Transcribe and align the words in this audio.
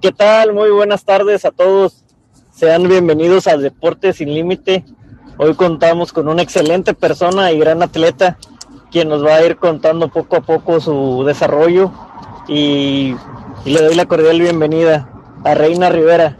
¿Qué 0.00 0.12
tal? 0.12 0.52
Muy 0.52 0.70
buenas 0.70 1.04
tardes 1.04 1.44
a 1.44 1.50
todos. 1.50 2.04
Sean 2.52 2.88
bienvenidos 2.88 3.48
a 3.48 3.56
Deportes 3.56 4.16
sin 4.16 4.32
Límite. 4.32 4.84
Hoy 5.38 5.54
contamos 5.54 6.12
con 6.12 6.28
una 6.28 6.42
excelente 6.42 6.94
persona 6.94 7.50
y 7.50 7.58
gran 7.58 7.82
atleta, 7.82 8.38
quien 8.92 9.08
nos 9.08 9.24
va 9.24 9.34
a 9.34 9.44
ir 9.44 9.56
contando 9.56 10.08
poco 10.08 10.36
a 10.36 10.40
poco 10.42 10.78
su 10.78 11.24
desarrollo 11.26 11.90
y, 12.46 13.16
y 13.64 13.70
le 13.70 13.82
doy 13.82 13.96
la 13.96 14.06
cordial 14.06 14.40
bienvenida 14.40 15.10
a 15.42 15.54
Reina 15.54 15.88
Rivera, 15.88 16.38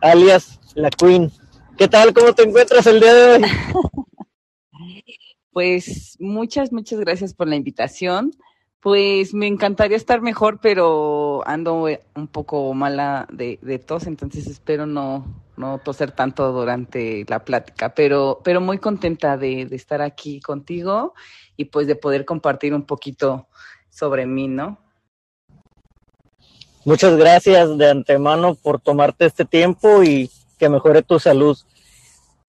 alias 0.00 0.60
la 0.76 0.90
Queen. 0.90 1.32
¿Qué 1.76 1.88
tal? 1.88 2.14
¿Cómo 2.14 2.32
te 2.32 2.44
encuentras 2.44 2.86
el 2.86 3.00
día 3.00 3.14
de 3.14 3.32
hoy? 3.32 3.42
Pues 5.52 6.16
muchas, 6.18 6.72
muchas 6.72 6.98
gracias 6.98 7.32
por 7.32 7.46
la 7.46 7.54
invitación. 7.54 8.32
Pues 8.84 9.32
me 9.32 9.46
encantaría 9.46 9.96
estar 9.96 10.20
mejor, 10.20 10.58
pero 10.60 11.42
ando 11.48 11.88
eh, 11.88 12.02
un 12.14 12.28
poco 12.28 12.74
mala 12.74 13.26
de, 13.32 13.58
de 13.62 13.78
tos, 13.78 14.06
entonces 14.06 14.46
espero 14.46 14.84
no, 14.84 15.24
no 15.56 15.78
toser 15.78 16.12
tanto 16.12 16.52
durante 16.52 17.24
la 17.26 17.46
plática, 17.46 17.94
pero, 17.94 18.42
pero 18.44 18.60
muy 18.60 18.76
contenta 18.76 19.38
de, 19.38 19.64
de 19.64 19.74
estar 19.74 20.02
aquí 20.02 20.38
contigo 20.38 21.14
y 21.56 21.64
pues 21.64 21.86
de 21.86 21.96
poder 21.96 22.26
compartir 22.26 22.74
un 22.74 22.82
poquito 22.82 23.46
sobre 23.88 24.26
mí, 24.26 24.48
¿no? 24.48 24.76
Muchas 26.84 27.16
gracias 27.16 27.78
de 27.78 27.88
antemano 27.88 28.54
por 28.54 28.82
tomarte 28.82 29.24
este 29.24 29.46
tiempo 29.46 30.02
y 30.02 30.30
que 30.58 30.68
mejore 30.68 31.00
tu 31.00 31.18
salud. 31.18 31.56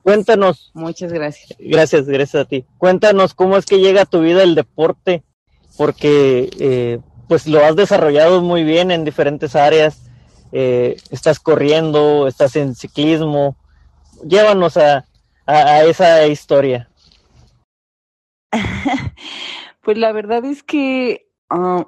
Cuéntanos. 0.04 0.70
Muchas 0.74 1.14
gracias. 1.14 1.58
Gracias, 1.58 2.08
gracias 2.08 2.44
a 2.44 2.46
ti. 2.46 2.66
Cuéntanos 2.78 3.34
cómo 3.34 3.56
es 3.56 3.66
que 3.66 3.80
llega 3.80 4.02
a 4.02 4.06
tu 4.06 4.20
vida 4.20 4.44
el 4.44 4.54
deporte, 4.54 5.24
porque 5.78 6.50
eh, 6.60 7.00
pues 7.28 7.48
lo 7.48 7.64
has 7.64 7.76
desarrollado 7.76 8.42
muy 8.42 8.64
bien 8.64 8.92
en 8.92 9.04
diferentes 9.04 9.56
áreas. 9.56 10.10
Eh, 10.52 10.98
estás 11.12 11.40
corriendo, 11.40 12.28
estás 12.28 12.56
en 12.56 12.76
ciclismo. 12.76 13.58
Llévanos 14.24 14.78
a, 14.78 15.06
a, 15.46 15.84
esa 15.84 16.26
historia. 16.28 16.90
pues 19.82 19.98
la 19.98 20.12
verdad 20.12 20.46
es 20.46 20.64
que 20.64 21.28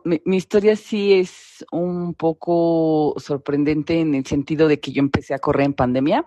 mi, 0.04 0.22
mi, 0.26 0.38
historia 0.38 0.76
sí 0.76 1.14
es 1.14 1.66
un 1.72 2.14
poco 2.14 3.16
sorprendente 3.18 4.00
en 4.00 4.16
el 4.16 4.26
sentido 4.26 4.68
de 4.68 4.80
que 4.80 4.92
yo 4.92 5.00
empecé 5.00 5.34
a 5.34 5.40
correr 5.40 5.66
en 5.66 5.74
pandemia. 5.74 6.26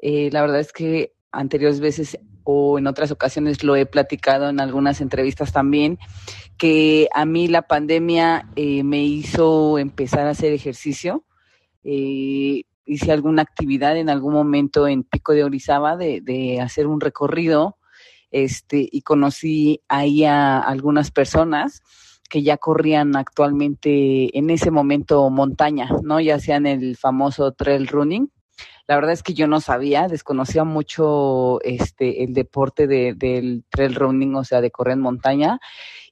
Eh, 0.00 0.30
la 0.32 0.42
verdad 0.42 0.60
es 0.60 0.72
que 0.72 1.14
anteriores 1.32 1.80
veces 1.80 2.18
o 2.48 2.78
en 2.78 2.86
otras 2.86 3.10
ocasiones 3.10 3.64
lo 3.64 3.74
he 3.74 3.86
platicado 3.86 4.48
en 4.48 4.60
algunas 4.60 5.00
entrevistas 5.00 5.52
también, 5.52 5.98
que 6.56 7.08
a 7.12 7.26
mí 7.26 7.48
la 7.48 7.62
pandemia 7.62 8.48
eh, 8.54 8.84
me 8.84 9.02
hizo 9.02 9.78
empezar 9.78 10.28
a 10.28 10.30
hacer 10.30 10.52
ejercicio. 10.52 11.24
Eh, 11.82 12.62
hice 12.86 13.10
alguna 13.10 13.42
actividad 13.42 13.96
en 13.96 14.08
algún 14.08 14.32
momento 14.32 14.86
en 14.86 15.02
Pico 15.02 15.32
de 15.32 15.42
Orizaba 15.42 15.96
de, 15.96 16.20
de 16.20 16.60
hacer 16.60 16.86
un 16.86 17.00
recorrido 17.00 17.78
este, 18.30 18.88
y 18.92 19.02
conocí 19.02 19.82
ahí 19.88 20.24
a 20.24 20.60
algunas 20.60 21.10
personas 21.10 21.82
que 22.30 22.42
ya 22.42 22.58
corrían 22.58 23.16
actualmente 23.16 24.36
en 24.38 24.50
ese 24.50 24.70
momento 24.70 25.28
montaña, 25.30 25.88
¿no? 26.02 26.20
Ya 26.20 26.38
sean 26.38 26.66
el 26.66 26.96
famoso 26.96 27.52
trail 27.52 27.88
running. 27.88 28.30
La 28.86 28.94
verdad 28.94 29.12
es 29.12 29.22
que 29.22 29.34
yo 29.34 29.46
no 29.48 29.60
sabía, 29.60 30.06
desconocía 30.06 30.64
mucho 30.64 31.60
este 31.62 32.22
el 32.22 32.34
deporte 32.34 32.86
de, 32.86 33.14
del 33.14 33.64
trail 33.68 33.94
running, 33.94 34.34
o 34.36 34.44
sea, 34.44 34.60
de 34.60 34.70
correr 34.70 34.94
en 34.94 35.00
montaña. 35.00 35.58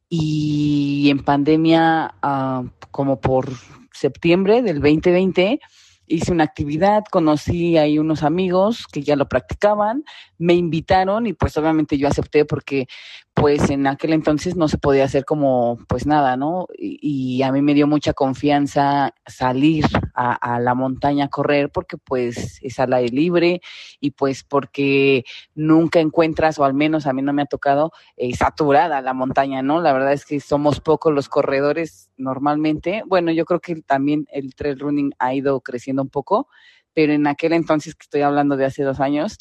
Y 0.09 1.09
en 1.11 1.25
pandemia, 1.25 2.15
uh, 2.23 2.69
como 2.91 3.21
por 3.21 3.49
septiembre 3.93 4.63
del 4.63 4.81
2020, 4.81 5.61
hice 6.07 6.33
una 6.33 6.45
actividad, 6.45 7.05
conocí 7.11 7.79
ahí 7.79 7.99
unos 7.99 8.23
amigos 8.23 8.87
que 8.93 9.03
ya 9.03 9.17
lo 9.17 9.29
practicaban, 9.29 10.05
me 10.39 10.55
invitaron 10.55 11.27
y 11.27 11.33
pues 11.33 11.57
obviamente 11.57 11.97
yo 11.97 12.09
acepté 12.09 12.45
porque 12.45 12.87
pues 13.35 13.69
en 13.69 13.87
aquel 13.89 14.13
entonces 14.13 14.55
no 14.57 14.69
se 14.69 14.79
podía 14.79 15.05
hacer 15.05 15.25
como 15.25 15.79
pues 15.89 16.07
nada, 16.07 16.37
¿no? 16.37 16.69
Y, 16.79 17.43
a 17.43 17.53
mí 17.53 17.63
me 17.63 17.75
dio 17.75 17.87
mucha 17.87 18.15
confianza 18.15 19.13
salir 19.27 19.85
a, 20.15 20.33
a, 20.35 20.61
la 20.61 20.75
montaña 20.75 21.27
a 21.27 21.29
correr 21.29 21.71
porque 21.71 21.99
pues 21.99 22.59
es 22.63 22.79
al 22.79 22.93
aire 22.95 23.15
libre 23.15 23.61
y 24.01 24.13
pues 24.13 24.45
porque 24.45 25.25
nunca 25.55 26.01
encuentras, 26.01 26.59
o 26.59 26.65
al 26.65 26.75
menos 26.75 27.07
a 27.07 27.13
mí 27.13 27.23
no 27.23 27.33
me 27.33 27.43
ha 27.43 27.47
tocado, 27.47 27.93
eh, 28.17 28.35
saturada 28.35 29.03
la 29.03 29.15
montaña, 29.15 29.63
¿no? 29.63 29.81
La 29.81 29.93
verdad 29.93 30.13
es 30.13 30.25
que 30.25 30.39
somos 30.41 30.81
pocos 30.81 31.13
los 31.13 31.29
corredores 31.29 32.11
normalmente. 32.17 33.03
Bueno, 33.07 33.33
yo 33.33 33.45
creo 33.45 33.61
que 33.61 33.83
también 33.83 34.27
el 34.33 34.55
trail 34.55 34.79
running 34.79 35.13
ha 35.19 35.35
ido 35.35 35.61
creciendo 35.61 36.03
un 36.03 36.09
poco, 36.09 36.49
pero 36.95 37.13
en 37.13 37.27
aquel 37.27 37.53
entonces 37.53 37.95
que 37.95 38.05
estoy 38.05 38.23
hablando 38.23 38.57
de 38.57 38.65
hace 38.65 38.85
dos 38.85 39.01
años, 39.01 39.39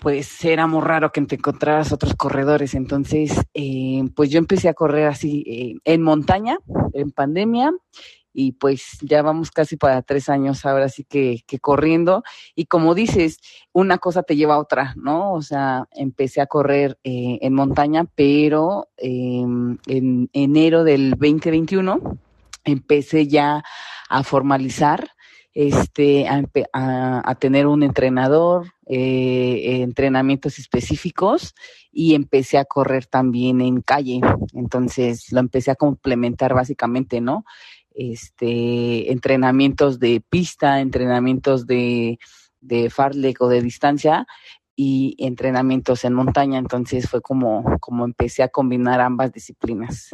pues 0.00 0.44
era 0.44 0.66
muy 0.66 0.82
raro 0.82 1.12
que 1.12 1.20
te 1.22 1.36
encontraras 1.36 1.92
otros 1.92 2.14
corredores. 2.14 2.74
Entonces, 2.74 3.32
eh, 3.54 4.02
pues 4.14 4.30
yo 4.30 4.38
empecé 4.38 4.68
a 4.68 4.74
correr 4.74 5.06
así 5.06 5.44
eh, 5.46 5.74
en 5.84 6.02
montaña, 6.02 6.58
en 6.92 7.10
pandemia, 7.10 7.72
y 8.32 8.52
pues 8.52 8.98
ya 9.02 9.22
vamos 9.22 9.50
casi 9.50 9.76
para 9.76 10.02
tres 10.02 10.28
años 10.28 10.64
ahora 10.64 10.88
sí 10.88 11.04
que, 11.04 11.42
corriendo. 11.60 12.22
Y 12.54 12.66
como 12.66 12.94
dices, 12.94 13.38
una 13.72 13.98
cosa 13.98 14.22
te 14.22 14.36
lleva 14.36 14.54
a 14.54 14.60
otra, 14.60 14.94
¿no? 14.96 15.32
O 15.32 15.42
sea, 15.42 15.88
empecé 15.90 16.40
a 16.40 16.46
correr 16.46 16.98
eh, 17.04 17.38
en 17.42 17.54
montaña, 17.54 18.06
pero 18.14 18.88
eh, 18.96 19.42
en 19.86 20.30
enero 20.32 20.84
del 20.84 21.10
2021 21.10 22.18
empecé 22.64 23.26
ya 23.26 23.62
a 24.08 24.22
formalizar 24.22 25.10
este, 25.54 26.26
a, 26.72 27.34
tener 27.40 27.66
un 27.66 27.82
entrenador, 27.82 28.72
eh, 28.86 29.82
entrenamientos 29.82 30.58
específicos 30.58 31.54
y 31.90 32.14
empecé 32.14 32.58
a 32.58 32.64
correr 32.64 33.06
también 33.06 33.60
en 33.60 33.82
calle. 33.82 34.20
Entonces 34.54 35.32
lo 35.32 35.40
empecé 35.40 35.72
a 35.72 35.76
complementar 35.76 36.54
básicamente, 36.54 37.20
¿no? 37.20 37.44
Este, 37.92 39.10
entrenamientos 39.10 39.98
de 39.98 40.22
pista, 40.28 40.80
entrenamientos 40.80 41.66
de, 41.66 42.18
de 42.60 42.92
o 43.40 43.48
de 43.48 43.62
distancia 43.62 44.26
y 44.76 45.16
entrenamientos 45.18 46.04
en 46.04 46.14
montaña. 46.14 46.58
Entonces 46.58 47.08
fue 47.08 47.20
como, 47.20 47.64
como 47.80 48.04
empecé 48.04 48.44
a 48.44 48.48
combinar 48.48 49.00
ambas 49.00 49.32
disciplinas 49.32 50.10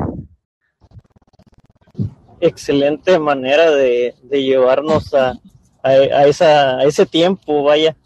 excelente 2.40 3.18
manera 3.18 3.70
de, 3.70 4.14
de 4.22 4.42
llevarnos 4.42 5.14
a, 5.14 5.30
a, 5.82 5.88
a, 5.88 6.26
esa, 6.26 6.78
a 6.78 6.84
ese 6.84 7.06
tiempo, 7.06 7.62
vaya, 7.62 7.96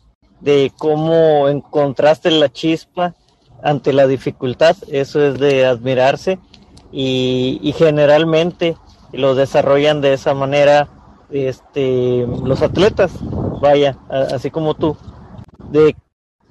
de 0.40 0.72
cómo 0.78 1.48
encontraste 1.48 2.30
la 2.30 2.50
chispa 2.50 3.14
ante 3.62 3.92
la 3.92 4.06
dificultad, 4.06 4.76
eso 4.88 5.22
es 5.22 5.38
de 5.38 5.66
admirarse 5.66 6.38
y, 6.92 7.60
y 7.62 7.72
generalmente 7.72 8.76
lo 9.12 9.34
desarrollan 9.34 10.00
de 10.00 10.14
esa 10.14 10.34
manera 10.34 10.88
este, 11.30 12.26
los 12.44 12.62
atletas, 12.62 13.12
vaya, 13.60 13.98
así 14.08 14.50
como 14.50 14.74
tú, 14.74 14.96
de, 15.70 15.94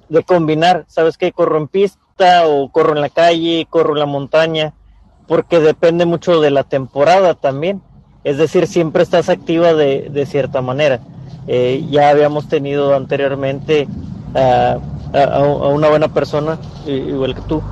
de 0.08 0.22
combinar, 0.22 0.84
¿sabes 0.88 1.18
qué? 1.18 1.32
Corro 1.32 1.58
en 1.58 1.68
pista 1.68 2.46
o 2.46 2.70
corro 2.70 2.94
en 2.94 3.00
la 3.00 3.08
calle, 3.08 3.66
corro 3.68 3.94
en 3.94 3.98
la 3.98 4.06
montaña, 4.06 4.74
porque 5.30 5.60
depende 5.60 6.06
mucho 6.06 6.40
de 6.40 6.50
la 6.50 6.64
temporada 6.64 7.34
también. 7.34 7.80
Es 8.24 8.36
decir, 8.36 8.66
siempre 8.66 9.04
estás 9.04 9.28
activa 9.28 9.74
de, 9.74 10.26
cierta 10.26 10.60
manera. 10.60 10.98
Eh, 11.46 11.86
ya 11.88 12.08
habíamos 12.08 12.48
tenido 12.48 12.96
anteriormente 12.96 13.86
a, 14.34 14.78
una 15.68 15.88
buena 15.88 16.08
persona, 16.08 16.58
igual 16.84 17.36
que 17.36 17.42
tú, 17.42 17.62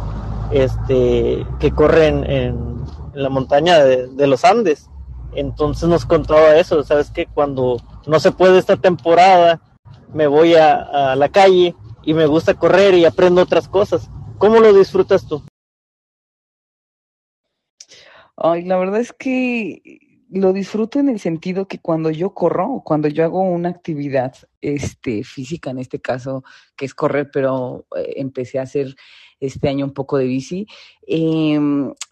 este, 0.53 1.45
que 1.59 1.73
corre 1.73 2.07
en, 2.07 2.85
la 3.15 3.29
montaña 3.29 3.83
de, 3.83 4.07
de, 4.07 4.27
los 4.29 4.45
Andes. 4.45 4.89
Entonces 5.35 5.89
nos 5.89 6.07
contaba 6.07 6.55
eso, 6.55 6.85
sabes 6.85 7.11
que 7.11 7.27
cuando 7.27 7.79
no 8.07 8.21
se 8.21 8.31
puede 8.31 8.61
esta 8.61 8.77
temporada, 8.77 9.61
me 10.15 10.29
voy 10.29 10.55
a, 10.55 11.11
a 11.11 11.17
la 11.17 11.29
calle 11.29 11.75
y 12.05 12.15
me 12.15 12.27
gusta 12.27 12.55
correr 12.55 12.95
y 12.95 13.05
aprendo 13.05 13.43
otras 13.43 13.67
cosas. 13.67 14.09
¿Cómo 14.39 14.61
lo 14.61 14.73
disfrutas 14.73 15.27
tú? 15.27 15.43
Ay, 18.41 18.63
la 18.65 18.77
verdad 18.77 19.01
es 19.01 19.13
que 19.13 19.83
lo 20.31 20.53
disfruto 20.53 21.01
en 21.01 21.09
el 21.09 21.19
sentido 21.19 21.67
que 21.67 21.81
cuando 21.81 22.11
yo 22.11 22.35
corro, 22.35 22.83
cuando 22.85 23.09
yo 23.09 23.25
hago 23.25 23.41
una 23.43 23.71
actividad 23.71 24.35
este, 24.61 25.25
física, 25.25 25.71
en 25.71 25.79
este 25.79 26.01
caso, 26.01 26.45
que 26.77 26.85
es 26.85 26.95
correr, 26.95 27.31
pero 27.33 27.87
eh, 27.97 28.15
empecé 28.17 28.61
a 28.61 28.63
hacer 28.63 28.95
este 29.41 29.69
año 29.69 29.87
un 29.87 29.93
poco 29.93 30.19
de 30.19 30.27
bici, 30.27 30.67
eh, 31.07 31.59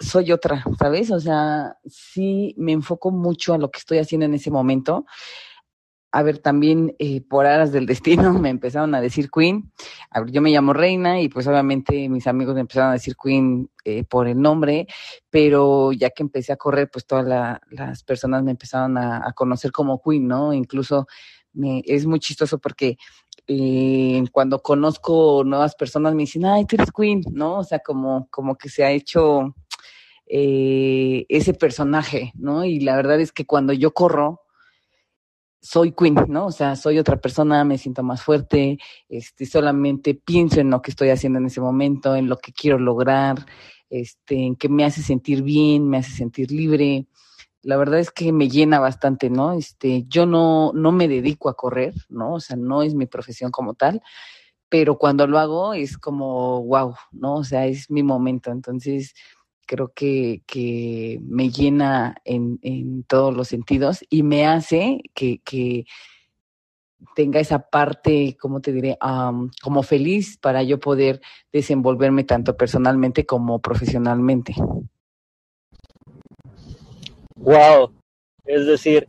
soy 0.01 0.33
otra, 0.33 0.65
¿sabes? 0.79 1.13
O 1.13 1.21
sea, 1.21 1.77
sí 1.87 2.55
me 2.57 2.73
enfoco 2.73 3.11
mucho 3.13 3.55
a 3.55 3.59
lo 3.59 3.71
que 3.71 3.79
estoy 3.79 3.99
haciendo 3.99 4.27
en 4.27 4.35
ese 4.35 4.51
momento. 4.51 5.07
A 6.13 6.23
ver, 6.23 6.39
también 6.39 6.95
eh, 6.99 7.21
por 7.21 7.47
aras 7.47 7.73
del 7.73 7.87
destino 7.87 8.33
me 8.39 8.49
empezaron 8.49 8.95
a 8.95 9.01
decir 9.01 9.29
Queen. 9.31 9.71
Yo 10.29 10.41
me 10.41 10.51
llamo 10.51 10.73
Reina 10.73 11.21
y 11.21 11.29
pues 11.29 11.47
obviamente 11.47 12.09
mis 12.09 12.27
amigos 12.27 12.55
me 12.55 12.63
empezaron 12.63 12.91
a 12.91 12.95
decir 12.95 13.17
Queen 13.23 13.69
eh, 13.85 14.05
por 14.05 14.27
el 14.27 14.41
nombre, 14.41 14.87
pero 15.31 15.93
ya 15.93 16.11
que 16.11 16.23
empecé 16.23 16.53
a 16.53 16.57
correr, 16.57 16.91
pues 16.91 17.07
todas 17.07 17.61
las 17.71 18.03
personas 18.05 18.43
me 18.43 18.53
empezaron 18.53 18.97
a, 18.97 19.33
conocer 19.35 19.73
como 19.73 20.01
Queen, 20.01 20.27
¿no? 20.27 20.53
Incluso 20.53 21.07
me, 21.53 21.83
es 21.85 22.07
muy 22.07 22.21
chistoso 22.21 22.59
porque 22.59 22.97
eh, 23.47 24.25
cuando 24.33 24.63
conozco 24.63 25.43
nuevas 25.45 25.75
personas 25.75 26.15
me 26.15 26.23
dicen, 26.23 26.47
ay, 26.47 26.65
tú 26.65 26.77
eres 26.77 26.93
Queen, 26.93 27.23
¿no? 27.33 27.59
O 27.59 27.65
sea, 27.65 27.81
como, 27.81 28.29
como 28.31 28.57
que 28.57 28.69
se 28.69 28.85
ha 28.85 28.91
hecho 28.91 29.55
ese 30.29 31.55
personaje, 31.55 32.33
¿no? 32.35 32.65
Y 32.65 32.81
la 32.81 32.97
verdad 32.97 33.21
es 33.21 33.31
que 33.31 33.47
cuando 33.47 33.73
yo 33.73 33.93
corro, 33.93 34.46
soy 35.61 35.93
Queen, 35.93 36.15
¿no? 36.29 36.47
O 36.47 36.53
sea, 36.53 36.77
soy 36.77 36.99
otra 36.99 37.17
persona, 37.17 37.65
me 37.65 37.79
siento 37.79 38.03
más 38.03 38.23
fuerte, 38.23 38.79
este, 39.09 39.47
solamente 39.47 40.15
pienso 40.15 40.61
en 40.61 40.71
lo 40.71 40.81
que 40.83 40.91
estoy 40.91 41.11
haciendo 41.11 41.39
en 41.39 41.47
ese 41.47 41.61
momento, 41.61 42.15
en 42.15 42.29
lo 42.29 42.39
que 42.39 42.53
quiero 42.53 42.79
lograr, 42.79 43.47
este, 43.91 44.47
en 44.47 44.57
que 44.57 44.69
me 44.69 44.85
hace 44.85 45.03
sentir 45.03 45.43
bien, 45.43 45.89
me 45.89 45.99
hace 45.99 46.13
sentir 46.13 46.51
libre. 46.51 47.07
La 47.63 47.77
verdad 47.77 47.99
es 47.99 48.11
que 48.11 48.33
me 48.33 48.49
llena 48.49 48.79
bastante, 48.79 49.31
¿no? 49.31 49.53
Este, 49.53 50.05
yo 50.09 50.27
no, 50.27 50.73
no 50.75 50.93
me 50.93 51.09
dedico 51.09 51.49
a 51.49 51.57
correr, 51.57 51.95
¿no? 52.09 52.35
O 52.35 52.41
sea, 52.41 52.57
no 52.57 52.83
es 52.83 52.95
mi 52.95 53.07
profesión 53.07 53.51
como 53.51 53.75
tal, 53.75 54.03
pero 54.69 54.99
cuando 54.99 55.27
lo 55.27 55.39
hago 55.39 55.75
es 55.75 55.99
como, 55.99 56.63
wow, 56.65 56.95
¿no? 57.13 57.37
O 57.37 57.45
sea, 57.45 57.67
es 57.67 57.91
mi 57.91 58.03
momento. 58.03 58.51
Entonces, 58.51 59.15
creo 59.67 59.93
que, 59.95 60.43
que 60.47 61.19
me 61.23 61.51
llena 61.51 62.17
en, 62.25 62.59
en, 62.63 63.03
todos 63.03 63.35
los 63.37 63.49
sentidos 63.49 64.05
y 64.09 64.23
me 64.23 64.47
hace 64.47 65.03
que, 65.15 65.41
que 65.45 65.87
tenga 67.15 67.41
esa 67.41 67.59
parte, 67.69 68.37
como 68.41 68.61
te 68.61 68.73
diré, 68.73 68.99
como 69.63 69.83
feliz 69.83 70.39
para 70.39 70.63
yo 70.63 70.79
poder 70.81 71.21
desenvolverme 71.53 72.25
tanto 72.25 72.57
personalmente 72.57 73.27
como 73.27 73.59
profesionalmente. 73.59 74.55
Wow, 77.37 77.93
es 78.45 78.67
decir, 78.67 79.09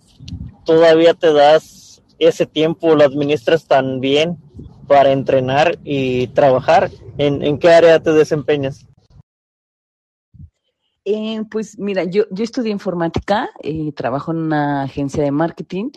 todavía 0.65 1.13
te 1.13 1.31
das 1.31 2.03
ese 2.19 2.45
tiempo, 2.45 2.95
lo 2.95 3.03
administras 3.03 3.67
tan 3.67 3.99
bien 3.99 4.37
para 4.87 5.11
entrenar 5.11 5.77
y 5.83 6.27
trabajar. 6.27 6.89
¿En, 7.17 7.43
en 7.43 7.57
qué 7.57 7.69
área 7.69 8.01
te 8.01 8.11
desempeñas? 8.11 8.87
Eh, 11.09 11.41
pues 11.49 11.79
mira, 11.79 12.03
yo, 12.03 12.25
yo 12.31 12.43
estudié 12.43 12.69
informática, 12.69 13.49
eh, 13.63 13.93
trabajo 13.93 14.33
en 14.33 14.39
una 14.39 14.83
agencia 14.83 15.23
de 15.23 15.31
marketing 15.31 15.91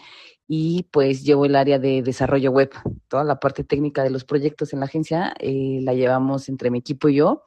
y 0.46 0.84
pues 0.92 1.24
llevo 1.24 1.46
el 1.46 1.56
área 1.56 1.80
de 1.80 2.00
desarrollo 2.02 2.52
web. 2.52 2.70
Toda 3.08 3.24
la 3.24 3.40
parte 3.40 3.64
técnica 3.64 4.04
de 4.04 4.10
los 4.10 4.24
proyectos 4.24 4.72
en 4.72 4.78
la 4.78 4.86
agencia 4.86 5.34
eh, 5.40 5.80
la 5.82 5.94
llevamos 5.94 6.48
entre 6.48 6.70
mi 6.70 6.78
equipo 6.78 7.08
y 7.08 7.16
yo. 7.16 7.42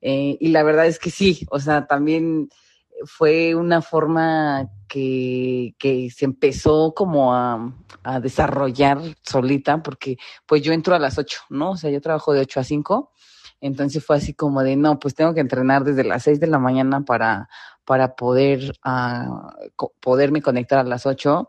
y 0.00 0.48
la 0.48 0.62
verdad 0.62 0.86
es 0.86 0.98
que 0.98 1.10
sí, 1.10 1.46
o 1.50 1.60
sea, 1.60 1.86
también 1.86 2.48
fue 3.04 3.54
una 3.54 3.82
forma 3.82 4.70
que, 4.88 5.74
que 5.78 6.08
se 6.10 6.24
empezó 6.24 6.94
como 6.94 7.34
a, 7.34 7.74
a, 8.02 8.20
desarrollar 8.20 8.98
solita, 9.22 9.82
porque 9.82 10.16
pues 10.46 10.62
yo 10.62 10.72
entro 10.72 10.94
a 10.94 10.98
las 10.98 11.18
8, 11.18 11.38
¿no? 11.50 11.72
O 11.72 11.76
sea, 11.76 11.90
yo 11.90 12.00
trabajo 12.00 12.32
de 12.32 12.40
8 12.40 12.60
a 12.60 12.64
5 12.64 13.12
entonces 13.64 14.04
fue 14.04 14.16
así 14.16 14.34
como 14.34 14.62
de, 14.62 14.76
no, 14.76 14.98
pues 14.98 15.14
tengo 15.14 15.32
que 15.32 15.40
entrenar 15.40 15.84
desde 15.84 16.04
las 16.04 16.24
6 16.24 16.38
de 16.38 16.46
la 16.48 16.58
mañana 16.58 17.00
para, 17.00 17.48
para 17.86 18.14
poder, 18.14 18.74
uh, 18.84 19.88
poderme 20.00 20.42
conectar 20.42 20.78
a 20.80 20.84
las 20.84 21.06
8 21.06 21.48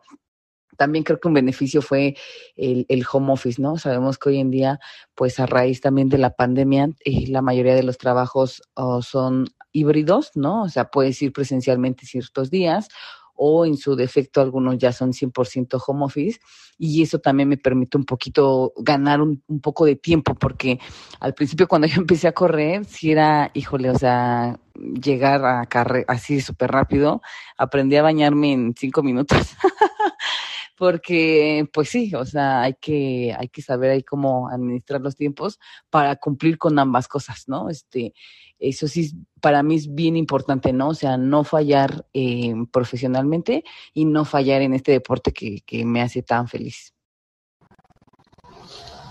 también 0.77 1.03
creo 1.03 1.19
que 1.19 1.27
un 1.27 1.33
beneficio 1.33 1.81
fue 1.81 2.15
el, 2.55 2.85
el, 2.89 3.05
home 3.09 3.31
office, 3.31 3.61
¿no? 3.61 3.77
Sabemos 3.77 4.17
que 4.17 4.29
hoy 4.29 4.39
en 4.39 4.51
día, 4.51 4.79
pues 5.13 5.39
a 5.39 5.45
raíz 5.45 5.79
también 5.79 6.09
de 6.09 6.17
la 6.17 6.31
pandemia, 6.31 6.89
eh, 7.05 7.27
la 7.27 7.41
mayoría 7.41 7.75
de 7.75 7.83
los 7.83 7.97
trabajos 7.97 8.61
oh, 8.73 9.01
son 9.01 9.47
híbridos, 9.71 10.31
¿no? 10.35 10.63
O 10.63 10.69
sea, 10.69 10.89
puedes 10.89 11.21
ir 11.21 11.31
presencialmente 11.31 12.05
ciertos 12.05 12.49
días 12.49 12.89
o 13.35 13.65
en 13.65 13.77
su 13.77 13.95
defecto 13.95 14.41
algunos 14.41 14.77
ya 14.77 14.91
son 14.91 15.11
100% 15.11 15.81
home 15.85 16.05
office 16.05 16.39
y 16.77 17.01
eso 17.01 17.19
también 17.19 17.49
me 17.49 17.57
permite 17.57 17.97
un 17.97 18.05
poquito 18.05 18.73
ganar 18.77 19.21
un, 19.21 19.41
poco 19.61 19.85
de 19.85 19.95
tiempo 19.95 20.35
porque 20.35 20.79
al 21.19 21.33
principio 21.33 21.67
cuando 21.67 21.87
yo 21.87 22.01
empecé 22.01 22.27
a 22.27 22.33
correr, 22.33 22.85
si 22.85 23.11
era, 23.11 23.51
híjole, 23.53 23.89
o 23.89 23.97
sea, 23.97 24.59
llegar 24.75 25.45
a 25.45 25.65
carrer 25.65 26.05
así 26.07 26.41
súper 26.41 26.71
rápido, 26.71 27.21
aprendí 27.57 27.95
a 27.95 28.03
bañarme 28.03 28.53
en 28.53 28.73
cinco 28.77 29.03
minutos. 29.03 29.55
porque 30.77 31.67
pues 31.73 31.89
sí, 31.89 32.13
o 32.15 32.25
sea, 32.25 32.61
hay 32.61 32.75
que, 32.75 33.35
hay 33.37 33.47
que 33.47 33.61
saber 33.61 33.91
ahí 33.91 34.03
cómo 34.03 34.49
administrar 34.49 35.01
los 35.01 35.15
tiempos 35.15 35.59
para 35.89 36.15
cumplir 36.17 36.57
con 36.57 36.77
ambas 36.77 37.07
cosas, 37.07 37.45
¿no? 37.47 37.69
Este, 37.69 38.13
eso 38.59 38.87
sí, 38.87 39.13
para 39.41 39.63
mí 39.63 39.75
es 39.75 39.93
bien 39.93 40.17
importante, 40.17 40.73
¿no? 40.73 40.89
O 40.89 40.93
sea, 40.93 41.17
no 41.17 41.43
fallar 41.43 42.05
eh, 42.13 42.53
profesionalmente 42.71 43.63
y 43.93 44.05
no 44.05 44.25
fallar 44.25 44.61
en 44.61 44.73
este 44.73 44.91
deporte 44.91 45.31
que, 45.31 45.61
que 45.65 45.85
me 45.85 46.01
hace 46.01 46.21
tan 46.21 46.47
feliz. 46.47 46.93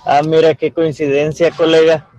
Ah, 0.06 0.20
mira 0.22 0.54
qué 0.54 0.70
coincidencia, 0.70 1.50
colega. 1.50 2.10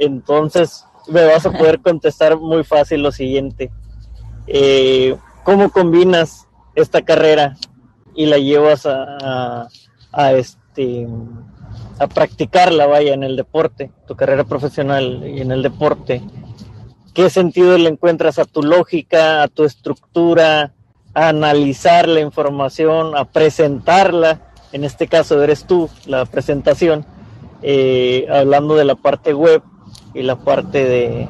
Entonces, 0.00 0.84
me 1.08 1.24
vas 1.24 1.46
a 1.46 1.52
poder 1.52 1.80
contestar 1.82 2.36
muy 2.38 2.64
fácil 2.64 3.02
lo 3.02 3.12
siguiente. 3.12 3.70
Eh, 4.48 5.16
¿Cómo 5.44 5.70
combinas 5.70 6.48
esta 6.74 7.02
carrera 7.02 7.56
y 8.14 8.26
la 8.26 8.38
llevas 8.38 8.86
a, 8.86 9.68
a, 10.12 10.32
este 10.32 11.06
a 11.98 12.06
practicarla 12.06 12.86
vaya 12.86 13.14
en 13.14 13.22
el 13.22 13.36
deporte, 13.36 13.90
tu 14.06 14.16
carrera 14.16 14.44
profesional 14.44 15.22
y 15.26 15.40
en 15.40 15.50
el 15.50 15.62
deporte? 15.62 16.22
¿Qué 17.12 17.30
sentido 17.30 17.78
le 17.78 17.88
encuentras 17.88 18.38
a 18.38 18.44
tu 18.44 18.62
lógica, 18.62 19.42
a 19.42 19.48
tu 19.48 19.64
estructura, 19.64 20.72
a 21.14 21.28
analizar 21.28 22.08
la 22.08 22.20
información, 22.20 23.16
a 23.16 23.24
presentarla? 23.24 24.40
En 24.72 24.82
este 24.82 25.06
caso 25.06 25.40
eres 25.40 25.64
tú, 25.64 25.88
la 26.06 26.24
presentación, 26.24 27.06
eh, 27.62 28.26
hablando 28.28 28.74
de 28.74 28.84
la 28.84 28.96
parte 28.96 29.32
web 29.32 29.62
y 30.12 30.22
la 30.22 30.36
parte 30.36 30.84
de, 30.84 31.28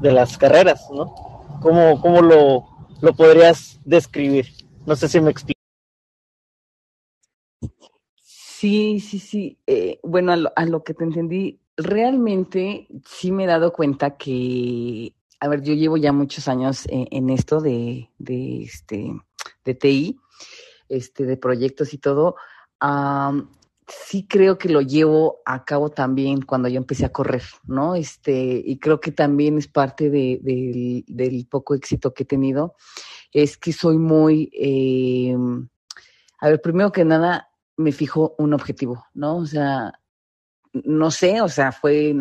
de 0.00 0.12
las 0.12 0.38
carreras, 0.38 0.88
¿no? 0.92 1.12
¿Cómo, 1.60 2.00
cómo 2.00 2.22
lo, 2.22 2.64
lo 3.00 3.12
podrías 3.14 3.80
describir? 3.84 4.46
No 4.86 4.96
sé 4.96 5.08
si 5.08 5.20
me 5.20 5.30
explico. 5.30 5.61
Sí, 8.62 9.00
sí, 9.00 9.18
sí. 9.18 9.58
Eh, 9.66 9.98
bueno, 10.04 10.30
a 10.30 10.36
lo, 10.36 10.52
a 10.54 10.64
lo, 10.66 10.84
que 10.84 10.94
te 10.94 11.02
entendí, 11.02 11.58
realmente 11.76 12.86
sí 13.04 13.32
me 13.32 13.42
he 13.42 13.46
dado 13.48 13.72
cuenta 13.72 14.16
que, 14.16 15.16
a 15.40 15.48
ver, 15.48 15.62
yo 15.62 15.74
llevo 15.74 15.96
ya 15.96 16.12
muchos 16.12 16.46
años 16.46 16.86
en, 16.88 17.08
en 17.10 17.30
esto 17.30 17.60
de, 17.60 18.08
de, 18.18 18.62
este, 18.62 19.20
de 19.64 19.74
TI, 19.74 20.20
este, 20.88 21.24
de 21.24 21.36
proyectos 21.36 21.92
y 21.92 21.98
todo. 21.98 22.36
Um, 22.80 23.48
sí 23.88 24.28
creo 24.28 24.58
que 24.58 24.68
lo 24.68 24.80
llevo 24.80 25.40
a 25.44 25.64
cabo 25.64 25.88
también 25.90 26.40
cuando 26.42 26.68
yo 26.68 26.76
empecé 26.76 27.04
a 27.04 27.12
correr, 27.12 27.42
¿no? 27.64 27.96
Este, 27.96 28.62
y 28.64 28.78
creo 28.78 29.00
que 29.00 29.10
también 29.10 29.58
es 29.58 29.66
parte 29.66 30.08
de, 30.08 30.38
de, 30.40 31.02
del 31.08 31.48
poco 31.48 31.74
éxito 31.74 32.14
que 32.14 32.22
he 32.22 32.26
tenido, 32.26 32.76
es 33.32 33.58
que 33.58 33.72
soy 33.72 33.98
muy, 33.98 34.52
eh, 34.52 35.36
a 36.38 36.48
ver, 36.48 36.60
primero 36.60 36.92
que 36.92 37.04
nada, 37.04 37.48
me 37.76 37.92
fijo 37.92 38.34
un 38.38 38.54
objetivo, 38.54 39.06
¿no? 39.14 39.36
O 39.38 39.46
sea, 39.46 39.92
no 40.72 41.10
sé, 41.10 41.40
o 41.40 41.48
sea, 41.48 41.72
fue 41.72 42.14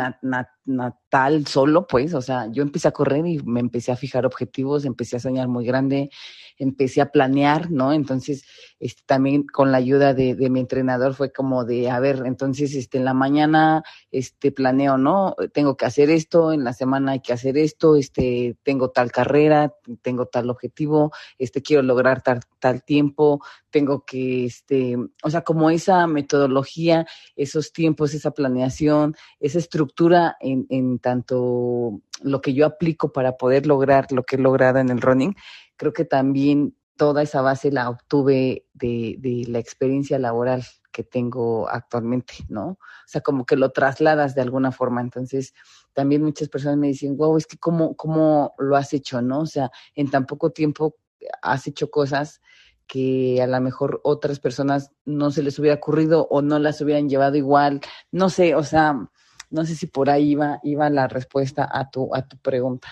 natal 0.65 1.47
solo, 1.47 1.87
pues, 1.87 2.13
o 2.13 2.21
sea, 2.21 2.47
yo 2.51 2.63
empecé 2.63 2.87
a 2.87 2.91
correr 2.91 3.25
y 3.25 3.39
me 3.43 3.59
empecé 3.59 3.91
a 3.91 3.95
fijar 3.95 4.25
objetivos, 4.25 4.85
empecé 4.85 5.17
a 5.17 5.19
soñar 5.19 5.47
muy 5.47 5.65
grande, 5.65 6.09
empecé 6.57 7.01
a 7.01 7.11
planear, 7.11 7.71
¿no? 7.71 7.91
Entonces, 7.91 8.43
este, 8.79 9.01
también 9.05 9.45
con 9.47 9.71
la 9.71 9.79
ayuda 9.79 10.13
de, 10.13 10.35
de, 10.35 10.49
mi 10.49 10.59
entrenador 10.59 11.15
fue 11.15 11.31
como 11.31 11.65
de, 11.65 11.89
a 11.89 11.99
ver, 11.99 12.23
entonces, 12.25 12.75
este, 12.75 12.99
en 12.99 13.05
la 13.05 13.13
mañana, 13.13 13.83
este, 14.11 14.51
planeo, 14.51 14.97
¿no? 14.97 15.35
Tengo 15.53 15.75
que 15.75 15.85
hacer 15.85 16.09
esto, 16.09 16.53
en 16.53 16.63
la 16.63 16.73
semana 16.73 17.13
hay 17.13 17.21
que 17.21 17.33
hacer 17.33 17.57
esto, 17.57 17.95
este, 17.95 18.57
tengo 18.63 18.91
tal 18.91 19.11
carrera, 19.11 19.73
tengo 20.03 20.27
tal 20.27 20.49
objetivo, 20.49 21.11
este, 21.39 21.61
quiero 21.61 21.81
lograr 21.81 22.21
tal, 22.21 22.41
tal 22.59 22.83
tiempo, 22.83 23.41
tengo 23.71 24.05
que, 24.05 24.45
este, 24.45 24.97
o 25.23 25.29
sea, 25.29 25.41
como 25.41 25.71
esa 25.71 26.05
metodología, 26.05 27.07
esos 27.35 27.71
tiempos, 27.73 28.13
esa 28.13 28.31
planeación, 28.31 29.15
esa 29.39 29.57
estructura 29.57 30.37
en, 30.39 30.60
en 30.69 30.99
tanto 30.99 32.01
lo 32.21 32.41
que 32.41 32.53
yo 32.53 32.65
aplico 32.65 33.11
para 33.11 33.37
poder 33.37 33.65
lograr 33.65 34.11
lo 34.11 34.23
que 34.23 34.35
he 34.35 34.39
logrado 34.39 34.79
en 34.79 34.89
el 34.89 35.01
running, 35.01 35.35
creo 35.77 35.93
que 35.93 36.05
también 36.05 36.75
toda 36.95 37.23
esa 37.23 37.41
base 37.41 37.71
la 37.71 37.89
obtuve 37.89 38.65
de, 38.73 39.15
de 39.19 39.45
la 39.47 39.59
experiencia 39.59 40.19
laboral 40.19 40.63
que 40.91 41.03
tengo 41.03 41.67
actualmente, 41.69 42.33
¿no? 42.49 42.67
O 42.71 43.07
sea, 43.07 43.21
como 43.21 43.45
que 43.45 43.55
lo 43.55 43.71
trasladas 43.71 44.35
de 44.35 44.41
alguna 44.41 44.71
forma. 44.71 45.01
Entonces, 45.01 45.53
también 45.93 46.23
muchas 46.23 46.49
personas 46.49 46.77
me 46.77 46.87
dicen, 46.87 47.17
wow, 47.17 47.37
es 47.37 47.47
que 47.47 47.57
cómo, 47.57 47.95
cómo 47.95 48.53
lo 48.59 48.75
has 48.75 48.93
hecho, 48.93 49.21
¿no? 49.21 49.39
O 49.41 49.45
sea, 49.45 49.71
en 49.95 50.09
tan 50.11 50.25
poco 50.25 50.51
tiempo 50.51 50.95
has 51.41 51.67
hecho 51.67 51.89
cosas 51.89 52.41
que 52.87 53.41
a 53.41 53.47
lo 53.47 53.61
mejor 53.61 54.01
otras 54.03 54.39
personas 54.39 54.91
no 55.05 55.31
se 55.31 55.43
les 55.43 55.57
hubiera 55.59 55.77
ocurrido 55.77 56.27
o 56.29 56.41
no 56.41 56.59
las 56.59 56.81
hubieran 56.81 57.09
llevado 57.09 57.37
igual. 57.37 57.79
No 58.11 58.29
sé, 58.29 58.53
o 58.53 58.63
sea, 58.63 59.09
no 59.51 59.65
sé 59.65 59.75
si 59.75 59.85
por 59.85 60.09
ahí 60.09 60.31
iba, 60.31 60.59
iba 60.63 60.89
la 60.89 61.07
respuesta 61.07 61.69
a 61.71 61.89
tu, 61.89 62.13
a 62.15 62.23
tu 62.23 62.37
pregunta. 62.37 62.87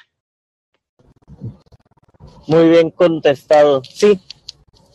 Muy 2.47 2.69
bien 2.69 2.91
contestado. 2.91 3.81
Sí, 3.83 4.19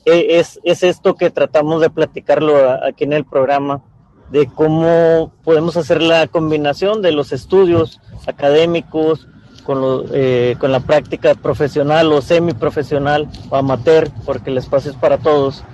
e, 0.05 0.39
es, 0.39 0.61
es 0.63 0.83
esto 0.83 1.15
que 1.15 1.31
tratamos 1.31 1.81
de 1.81 1.91
platicarlo 1.91 2.71
aquí 2.85 3.05
en 3.05 3.15
el 3.15 3.25
programa, 3.25 3.83
de 4.31 4.47
cómo 4.47 5.33
podemos 5.43 5.77
hacer 5.77 6.03
la 6.03 6.27
combinación 6.27 7.03
de 7.03 7.13
los 7.13 7.33
estudios 7.33 8.01
académicos, 8.27 9.29
con, 9.65 10.05
eh, 10.13 10.57
con 10.61 10.73
la 10.73 10.81
práctica 10.81 11.35
profesional 11.35 12.13
o 12.13 12.21
semiprofesional 12.21 13.29
o 13.49 13.57
amateur, 13.57 14.11
porque 14.27 14.51
el 14.51 14.59
espacio 14.59 14.91
es 14.91 14.97
para 14.97 15.19
todos, 15.19 15.65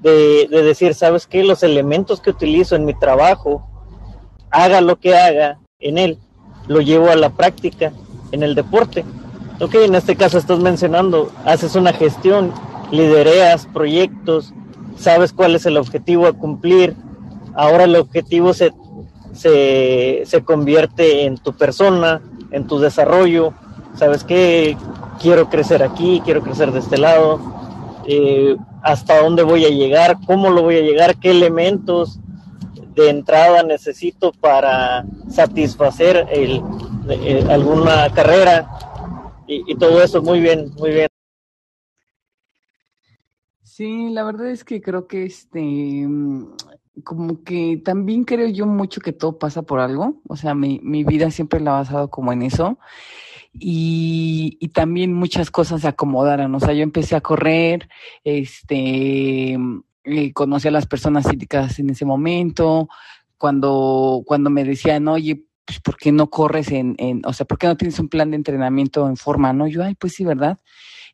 de, 0.00 0.46
de 0.48 0.62
decir, 0.62 0.94
¿sabes 0.94 1.26
qué? 1.26 1.42
Los 1.42 1.64
elementos 1.64 2.20
que 2.20 2.30
utilizo 2.30 2.76
en 2.76 2.84
mi 2.84 2.96
trabajo, 2.96 3.68
haga 4.54 4.80
lo 4.80 4.96
que 4.96 5.16
haga 5.16 5.58
en 5.80 5.98
él, 5.98 6.16
lo 6.68 6.80
llevo 6.80 7.10
a 7.10 7.16
la 7.16 7.30
práctica 7.30 7.92
en 8.30 8.42
el 8.42 8.54
deporte. 8.54 9.04
Ok, 9.60 9.74
en 9.74 9.94
este 9.96 10.16
caso 10.16 10.38
estás 10.38 10.60
mencionando, 10.60 11.30
haces 11.44 11.74
una 11.74 11.92
gestión, 11.92 12.52
lidereas 12.90 13.66
proyectos, 13.66 14.54
sabes 14.96 15.32
cuál 15.32 15.56
es 15.56 15.66
el 15.66 15.76
objetivo 15.76 16.26
a 16.26 16.32
cumplir, 16.32 16.94
ahora 17.54 17.84
el 17.84 17.96
objetivo 17.96 18.54
se, 18.54 18.72
se, 19.32 20.22
se 20.24 20.44
convierte 20.44 21.24
en 21.24 21.36
tu 21.36 21.52
persona, 21.52 22.22
en 22.52 22.66
tu 22.68 22.78
desarrollo, 22.78 23.54
sabes 23.96 24.22
que 24.22 24.76
quiero 25.20 25.50
crecer 25.50 25.82
aquí, 25.82 26.22
quiero 26.24 26.42
crecer 26.42 26.70
de 26.70 26.78
este 26.78 26.98
lado, 26.98 27.40
eh, 28.06 28.56
hasta 28.82 29.20
dónde 29.20 29.42
voy 29.42 29.64
a 29.64 29.70
llegar, 29.70 30.18
cómo 30.26 30.50
lo 30.50 30.62
voy 30.62 30.76
a 30.76 30.82
llegar, 30.82 31.16
qué 31.16 31.32
elementos 31.32 32.20
de 32.94 33.10
entrada 33.10 33.62
necesito 33.62 34.32
para 34.32 35.04
satisfacer 35.28 36.26
el, 36.30 36.62
alguna 37.50 38.12
carrera 38.12 38.68
y, 39.46 39.74
todo 39.76 40.02
eso 40.02 40.22
muy 40.22 40.40
bien, 40.40 40.72
muy 40.78 40.90
bien. 40.90 41.08
Sí, 43.62 44.10
la 44.10 44.24
verdad 44.24 44.48
es 44.48 44.64
que 44.64 44.80
creo 44.80 45.06
que 45.06 45.24
este 45.24 46.06
como 47.02 47.42
que 47.42 47.82
también 47.84 48.22
creo 48.24 48.46
yo 48.48 48.66
mucho 48.66 49.00
que 49.00 49.12
todo 49.12 49.36
pasa 49.38 49.62
por 49.62 49.80
algo, 49.80 50.22
o 50.28 50.36
sea, 50.36 50.54
mi, 50.54 50.80
mi 50.82 51.02
vida 51.02 51.30
siempre 51.32 51.60
la 51.60 51.72
ha 51.72 51.80
basado 51.80 52.08
como 52.08 52.32
en 52.32 52.42
eso. 52.42 52.78
Y, 53.52 54.56
y, 54.60 54.68
también 54.68 55.12
muchas 55.12 55.50
cosas 55.50 55.82
se 55.82 55.88
acomodaron, 55.88 56.52
o 56.54 56.60
sea, 56.60 56.72
yo 56.72 56.82
empecé 56.82 57.14
a 57.14 57.20
correr, 57.20 57.88
este, 58.24 59.56
eh, 60.04 60.32
conocí 60.32 60.68
a 60.68 60.70
las 60.70 60.86
personas 60.86 61.26
indicadas 61.32 61.78
en 61.78 61.90
ese 61.90 62.04
momento, 62.04 62.88
cuando, 63.38 64.22
cuando 64.26 64.50
me 64.50 64.64
decían, 64.64 65.08
oye, 65.08 65.44
pues, 65.64 65.80
¿por 65.80 65.96
qué 65.96 66.12
no 66.12 66.30
corres 66.30 66.70
en, 66.70 66.94
en, 66.98 67.22
o 67.24 67.32
sea, 67.32 67.46
¿por 67.46 67.58
qué 67.58 67.66
no 67.66 67.76
tienes 67.76 67.98
un 67.98 68.08
plan 68.08 68.30
de 68.30 68.36
entrenamiento 68.36 69.08
en 69.08 69.16
forma? 69.16 69.52
No, 69.52 69.66
yo, 69.66 69.82
ay, 69.82 69.94
pues 69.94 70.14
sí, 70.14 70.24
¿verdad? 70.24 70.58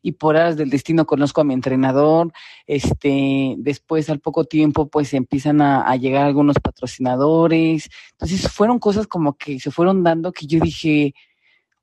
y 0.01 0.13
por 0.13 0.35
horas 0.35 0.57
del 0.57 0.71
destino 0.71 1.05
conozco 1.05 1.41
a 1.41 1.43
mi 1.43 1.53
entrenador, 1.53 2.31
este, 2.65 3.53
después 3.59 4.09
al 4.09 4.19
poco 4.19 4.45
tiempo 4.45 4.89
pues 4.89 5.13
empiezan 5.13 5.61
a 5.61 5.95
llegar 5.95 6.25
algunos 6.25 6.57
patrocinadores, 6.59 7.89
entonces 8.13 8.51
fueron 8.51 8.79
cosas 8.79 9.05
como 9.05 9.37
que 9.37 9.59
se 9.59 9.69
fueron 9.69 10.03
dando 10.03 10.31
que 10.31 10.47
yo 10.47 10.59
dije, 10.59 11.13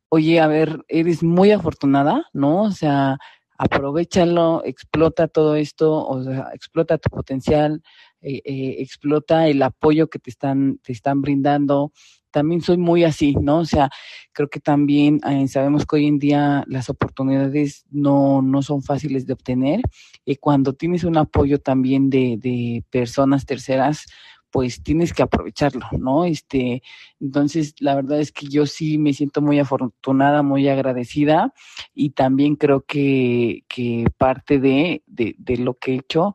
oye, 0.09 0.41
a 0.41 0.47
ver, 0.47 0.85
eres 0.89 1.23
muy 1.23 1.51
afortunada, 1.53 2.27
¿no? 2.33 2.63
O 2.63 2.71
sea, 2.71 3.19
aprovechalo, 3.59 4.63
explota 4.65 5.27
todo 5.29 5.57
esto, 5.57 6.07
o 6.07 6.23
sea, 6.23 6.51
explota 6.55 6.97
tu 6.97 7.11
potencial, 7.11 7.83
eh, 8.23 8.41
eh, 8.45 8.77
explota 8.79 9.49
el 9.49 9.63
apoyo 9.63 10.09
que 10.09 10.21
te 10.21 10.31
están, 10.31 10.79
te 10.79 10.93
están 10.93 11.21
brindando, 11.21 11.93
también 12.31 12.61
soy 12.61 12.77
muy 12.77 13.05
así, 13.05 13.35
¿no? 13.35 13.59
O 13.59 13.65
sea, 13.65 13.91
creo 14.33 14.49
que 14.49 14.61
también 14.61 15.21
eh, 15.29 15.49
sabemos 15.49 15.87
que 15.87 15.97
hoy 15.97 16.07
en 16.07 16.19
día 16.19 16.65
las 16.69 16.89
oportunidades 16.89 17.85
no, 17.91 18.43
no 18.43 18.63
son 18.63 18.83
fáciles 18.83 19.27
de 19.27 19.33
obtener 19.33 19.81
y 20.25 20.37
cuando 20.37 20.73
tienes 20.75 21.05
un 21.05 21.17
apoyo 21.17 21.59
también 21.59 22.11
de, 22.11 22.37
de 22.39 22.85
personas 22.91 23.45
terceras, 23.45 24.07
pues 24.51 24.83
tienes 24.83 25.13
que 25.13 25.23
aprovecharlo, 25.23 25.87
¿no? 25.99 26.25
Este, 26.25 26.83
entonces, 27.21 27.75
la 27.81 27.95
verdad 27.95 28.21
es 28.21 28.33
que 28.33 28.47
yo 28.47 28.67
sí 28.67 28.99
me 28.99 29.13
siento 29.13 29.43
muy 29.43 29.59
afortunada, 29.59 30.43
muy 30.43 30.69
agradecida 30.69 31.53
y 31.95 32.11
también 32.11 32.57
creo 32.57 32.83
que, 32.83 33.65
que 33.69 34.07
parte 34.17 34.59
de, 34.59 35.03
de, 35.07 35.57
lo 35.59 35.75
que 35.75 35.93
he 35.93 35.97
hecho 35.97 36.35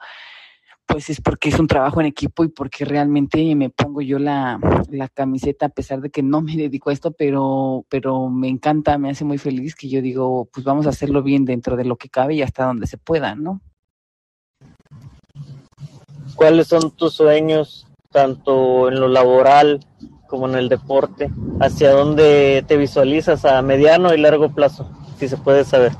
pues 0.85 1.09
es 1.09 1.21
porque 1.21 1.49
es 1.49 1.59
un 1.59 1.67
trabajo 1.67 2.01
en 2.01 2.07
equipo 2.07 2.43
y 2.43 2.49
porque 2.49 2.85
realmente 2.85 3.55
me 3.55 3.69
pongo 3.69 4.01
yo 4.01 4.19
la, 4.19 4.59
la, 4.91 5.07
camiseta 5.07 5.67
a 5.67 5.69
pesar 5.69 6.01
de 6.01 6.09
que 6.09 6.21
no 6.21 6.41
me 6.41 6.55
dedico 6.57 6.89
a 6.89 6.93
esto, 6.93 7.11
pero, 7.11 7.85
pero 7.89 8.29
me 8.29 8.49
encanta, 8.49 8.97
me 8.97 9.09
hace 9.09 9.23
muy 9.25 9.37
feliz 9.37 9.75
que 9.75 9.89
yo 9.89 10.01
digo, 10.01 10.49
pues 10.53 10.65
vamos 10.65 10.85
a 10.85 10.89
hacerlo 10.89 11.23
bien 11.23 11.45
dentro 11.45 11.77
de 11.77 11.85
lo 11.85 11.95
que 11.95 12.09
cabe 12.09 12.35
y 12.35 12.41
hasta 12.41 12.65
donde 12.65 12.87
se 12.87 12.97
pueda, 12.97 13.33
¿no? 13.35 13.61
¿Cuáles 16.35 16.67
son 16.67 16.91
tus 16.91 17.13
sueños, 17.13 17.87
tanto 18.13 18.87
en 18.87 18.99
lo 18.99 19.09
laboral 19.09 19.85
como 20.27 20.47
en 20.47 20.55
el 20.55 20.69
deporte? 20.69 21.29
¿Hacia 21.59 21.91
dónde 21.91 22.63
te 22.67 22.77
visualizas 22.77 23.43
a 23.43 23.61
mediano 23.61 24.13
y 24.13 24.17
largo 24.17 24.53
plazo, 24.53 24.89
si 25.17 25.27
se 25.27 25.37
puede 25.37 25.65
saber? 25.65 25.91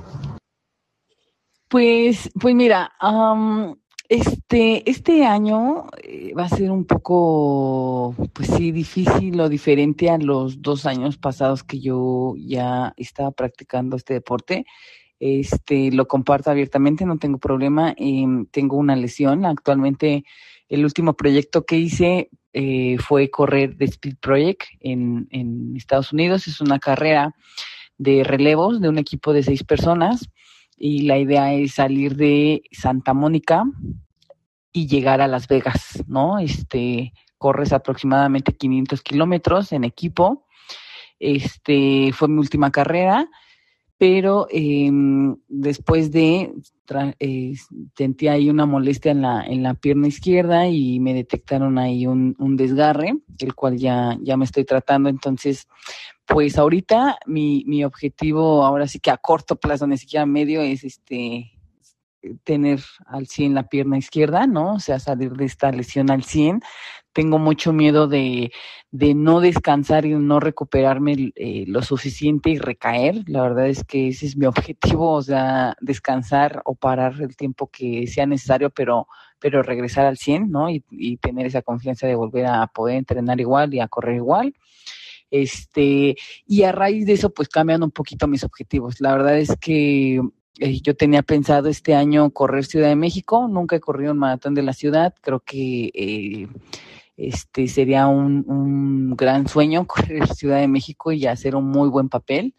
Pues, 1.68 2.30
pues 2.40 2.56
mira, 2.56 2.92
um, 3.02 3.76
este, 4.08 4.88
este 4.88 5.26
año 5.26 5.88
eh, 6.04 6.34
va 6.38 6.46
a 6.46 6.50
ser 6.50 6.70
un 6.70 6.86
poco, 6.86 8.14
pues 8.32 8.48
sí, 8.50 8.72
difícil 8.72 9.40
o 9.40 9.50
diferente 9.50 10.12
a 10.12 10.20
los 10.20 10.62
dos 10.62 10.86
años 10.86 11.18
pasados 11.18 11.64
que 11.64 11.80
yo 11.80 12.36
ya 12.38 12.94
estaba 12.96 13.32
practicando 13.32 13.96
este 13.96 14.14
deporte. 14.14 14.66
Este, 15.20 15.92
lo 15.92 16.08
comparto 16.08 16.52
abiertamente, 16.52 17.06
no 17.06 17.18
tengo 17.18 17.40
problema. 17.40 17.96
Eh, 17.98 18.26
tengo 18.52 18.78
una 18.78 18.96
lesión. 18.96 19.46
Actualmente, 19.46 20.26
el 20.74 20.86
último 20.86 21.14
proyecto 21.14 21.66
que 21.66 21.78
hice 21.78 22.30
eh, 22.52 22.98
fue 22.98 23.30
correr 23.30 23.78
The 23.78 23.86
Speed 23.86 24.16
Project 24.20 24.64
en, 24.80 25.28
en 25.30 25.76
Estados 25.78 26.12
Unidos. 26.12 26.48
Es 26.48 26.62
una 26.62 26.80
carrera 26.80 27.36
de 28.00 28.24
relevos 28.24 28.82
de 28.82 28.90
un 28.90 28.98
equipo 28.98 29.34
de 29.34 29.44
seis 29.44 29.64
personas 29.64 30.30
y 30.76 31.04
la 31.04 31.20
idea 31.20 31.54
es 31.54 31.76
salir 31.76 32.16
de 32.16 32.64
Santa 32.72 33.14
Mónica 33.14 33.66
y 34.72 34.88
llegar 34.88 35.22
a 35.22 35.28
Las 35.28 35.48
Vegas, 35.48 36.04
¿no? 36.08 36.40
Este, 36.40 37.14
corres 37.38 37.72
aproximadamente 37.72 38.54
500 38.54 39.04
kilómetros 39.04 39.74
en 39.74 39.84
equipo. 39.84 40.48
Este, 41.20 42.12
fue 42.14 42.28
mi 42.30 42.40
última 42.40 42.72
carrera, 42.72 43.30
pero 44.04 44.48
eh, 44.52 44.92
después 45.48 46.12
de, 46.12 46.54
eh, 47.20 47.54
sentí 47.96 48.28
ahí 48.28 48.50
una 48.50 48.66
molestia 48.66 49.14
en 49.14 49.22
la, 49.22 49.46
en 49.46 49.64
la 49.64 49.76
pierna 49.76 50.10
izquierda 50.10 50.68
y 50.68 51.00
me 51.00 51.14
detectaron 51.14 51.78
ahí 51.78 52.06
un, 52.06 52.36
un 52.38 52.58
desgarre, 52.58 53.14
el 53.40 53.56
cual 53.56 53.78
ya, 53.78 54.18
ya 54.20 54.36
me 54.36 54.44
estoy 54.44 54.66
tratando. 54.66 55.08
Entonces, 55.08 55.70
pues 56.26 56.58
ahorita 56.58 57.18
mi, 57.28 57.64
mi 57.66 57.86
objetivo, 57.86 58.66
ahora 58.66 58.90
sí 58.90 59.00
que 59.00 59.10
a 59.10 59.16
corto 59.16 59.56
plazo, 59.56 59.88
ni 59.88 59.98
siquiera 59.98 60.26
medio, 60.26 60.60
es 60.60 60.84
este 60.84 61.53
tener 62.44 62.82
al 63.06 63.28
100 63.28 63.54
la 63.54 63.64
pierna 63.64 63.98
izquierda, 63.98 64.48
¿no? 64.48 64.76
O 64.76 64.80
sea, 64.80 65.00
salir 65.00 65.34
de 65.34 65.46
esta 65.46 65.72
lesión 65.72 66.10
al 66.12 66.24
100. 66.24 66.62
Tengo 67.14 67.38
mucho 67.38 67.74
miedo 67.74 68.08
de, 68.08 68.52
de 68.92 69.14
no 69.14 69.40
descansar 69.40 70.06
y 70.06 70.16
no 70.16 70.40
recuperarme 70.40 71.32
eh, 71.36 71.66
lo 71.68 71.82
suficiente 71.82 72.50
y 72.50 72.58
recaer. 72.58 73.24
La 73.28 73.44
verdad 73.44 73.68
es 73.68 73.84
que 73.84 74.08
ese 74.10 74.26
es 74.26 74.38
mi 74.38 74.46
objetivo, 74.48 75.12
o 75.12 75.22
sea, 75.22 75.76
descansar 75.82 76.62
o 76.66 76.76
parar 76.76 77.22
el 77.22 77.36
tiempo 77.36 77.70
que 77.72 78.08
sea 78.08 78.26
necesario, 78.26 78.70
pero, 78.70 79.08
pero 79.40 79.62
regresar 79.62 80.06
al 80.06 80.18
100, 80.18 80.50
¿no? 80.50 80.70
Y, 80.70 80.84
y 80.92 81.18
tener 81.18 81.46
esa 81.46 81.62
confianza 81.62 82.08
de 82.08 82.16
volver 82.16 82.46
a 82.48 82.68
poder 82.68 82.98
entrenar 82.98 83.40
igual 83.40 83.74
y 83.74 83.80
a 83.80 83.88
correr 83.88 84.16
igual. 84.16 84.56
Este, 85.34 86.16
y 86.46 86.62
a 86.62 86.72
raíz 86.72 87.08
de 87.08 87.14
eso, 87.14 87.34
pues 87.34 87.50
cambian 87.50 87.82
un 87.82 87.90
poquito 87.90 88.28
mis 88.28 88.44
objetivos. 88.44 89.02
La 89.02 89.14
verdad 89.14 89.40
es 89.40 89.56
que 89.60 90.22
eh, 90.60 90.82
yo 90.82 90.96
tenía 90.96 91.24
pensado 91.24 91.68
este 91.68 91.96
año 91.96 92.30
correr 92.30 92.66
Ciudad 92.66 92.90
de 92.90 92.96
México, 92.96 93.48
nunca 93.48 93.76
he 93.76 93.80
corrido 93.80 94.12
un 94.12 94.20
maratón 94.20 94.54
de 94.54 94.62
la 94.62 94.74
ciudad, 94.74 95.16
creo 95.22 95.40
que 95.40 95.92
eh, 95.96 96.48
este 97.18 97.68
sería 97.68 98.08
un, 98.08 99.16
gran 99.16 99.48
sueño 99.48 99.88
correr 99.88 100.28
Ciudad 100.28 100.60
de 100.60 100.68
México 100.68 101.12
y 101.12 101.26
hacer 101.26 101.56
un 101.56 101.66
muy 101.66 101.90
buen 101.90 102.10
papel. 102.10 102.56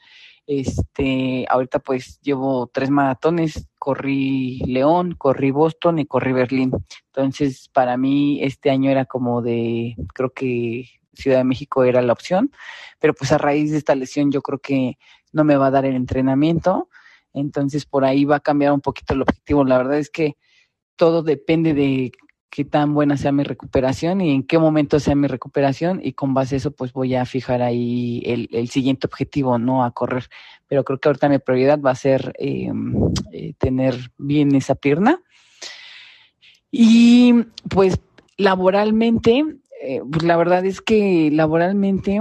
Este, 0.47 1.47
ahorita 1.49 1.79
pues 1.79 2.21
llevo 2.21 2.67
tres 2.67 2.91
maratones, 2.91 3.67
corrí 3.79 4.59
León, 4.67 5.15
corrí 5.17 5.51
Boston 5.51 6.01
y 6.01 6.07
corrí 6.07 6.33
Berlín. 6.33 6.73
Entonces, 7.07 7.71
para 7.73 7.97
mí 7.97 8.43
este 8.43 8.71
año 8.71 8.91
era 8.91 9.07
como 9.07 9.41
de, 9.41 9.97
creo 10.13 10.31
que 10.31 10.91
Ciudad 11.15 11.39
de 11.39 11.45
México 11.45 11.85
era 11.85 12.03
la 12.03 12.13
opción, 12.13 12.51
pero 12.99 13.15
pues 13.15 13.33
a 13.33 13.39
raíz 13.39 13.71
de 13.71 13.79
esta 13.79 13.95
lesión 13.95 14.33
yo 14.33 14.43
creo 14.43 14.59
que 14.59 14.99
no 15.33 15.45
me 15.45 15.57
va 15.57 15.69
a 15.69 15.71
dar 15.71 15.85
el 15.87 15.95
entrenamiento 15.95 16.89
entonces 17.35 17.85
por 17.85 18.05
ahí 18.05 18.25
va 18.25 18.37
a 18.37 18.41
cambiar 18.41 18.73
un 18.73 18.81
poquito 18.81 19.15
el 19.15 19.23
objetivo. 19.23 19.65
La 19.65 19.79
verdad 19.79 19.99
es 19.99 20.09
que 20.09 20.37
todo 20.97 21.23
depende 21.23 21.75
de 21.75 22.13
qué 22.55 22.65
tan 22.65 22.95
buena 22.95 23.17
sea 23.17 23.33
mi 23.33 23.43
recuperación 23.43 24.21
y 24.21 24.33
en 24.33 24.45
qué 24.45 24.61
momento 24.61 25.01
sea 25.01 25.17
mi 25.17 25.27
recuperación 25.27 26.01
y 26.01 26.13
con 26.13 26.35
base 26.35 26.55
a 26.55 26.59
eso 26.59 26.71
pues 26.71 26.93
voy 26.93 27.17
a 27.17 27.27
fijar 27.27 27.63
ahí 27.63 28.23
el, 28.25 28.49
el 28.53 28.69
siguiente 28.69 29.09
objetivo, 29.09 29.59
¿no? 29.59 29.85
A 29.85 29.91
correr. 29.91 30.29
Pero 30.69 30.85
creo 30.85 31.01
que 31.01 31.09
ahorita 31.09 31.29
mi 31.29 31.41
prioridad 31.41 31.81
va 31.81 31.91
a 31.91 31.97
ser 31.97 32.33
eh, 32.39 32.71
eh, 33.33 33.55
tener 33.59 34.13
bien 34.19 34.55
esa 34.55 34.77
pierna. 34.77 35.21
Y 36.71 37.35
pues 37.69 37.99
laboralmente, 38.37 39.45
eh, 39.83 40.01
pues 40.09 40.23
la 40.23 40.37
verdad 40.37 40.65
es 40.65 40.81
que 40.81 41.31
laboralmente 41.33 42.21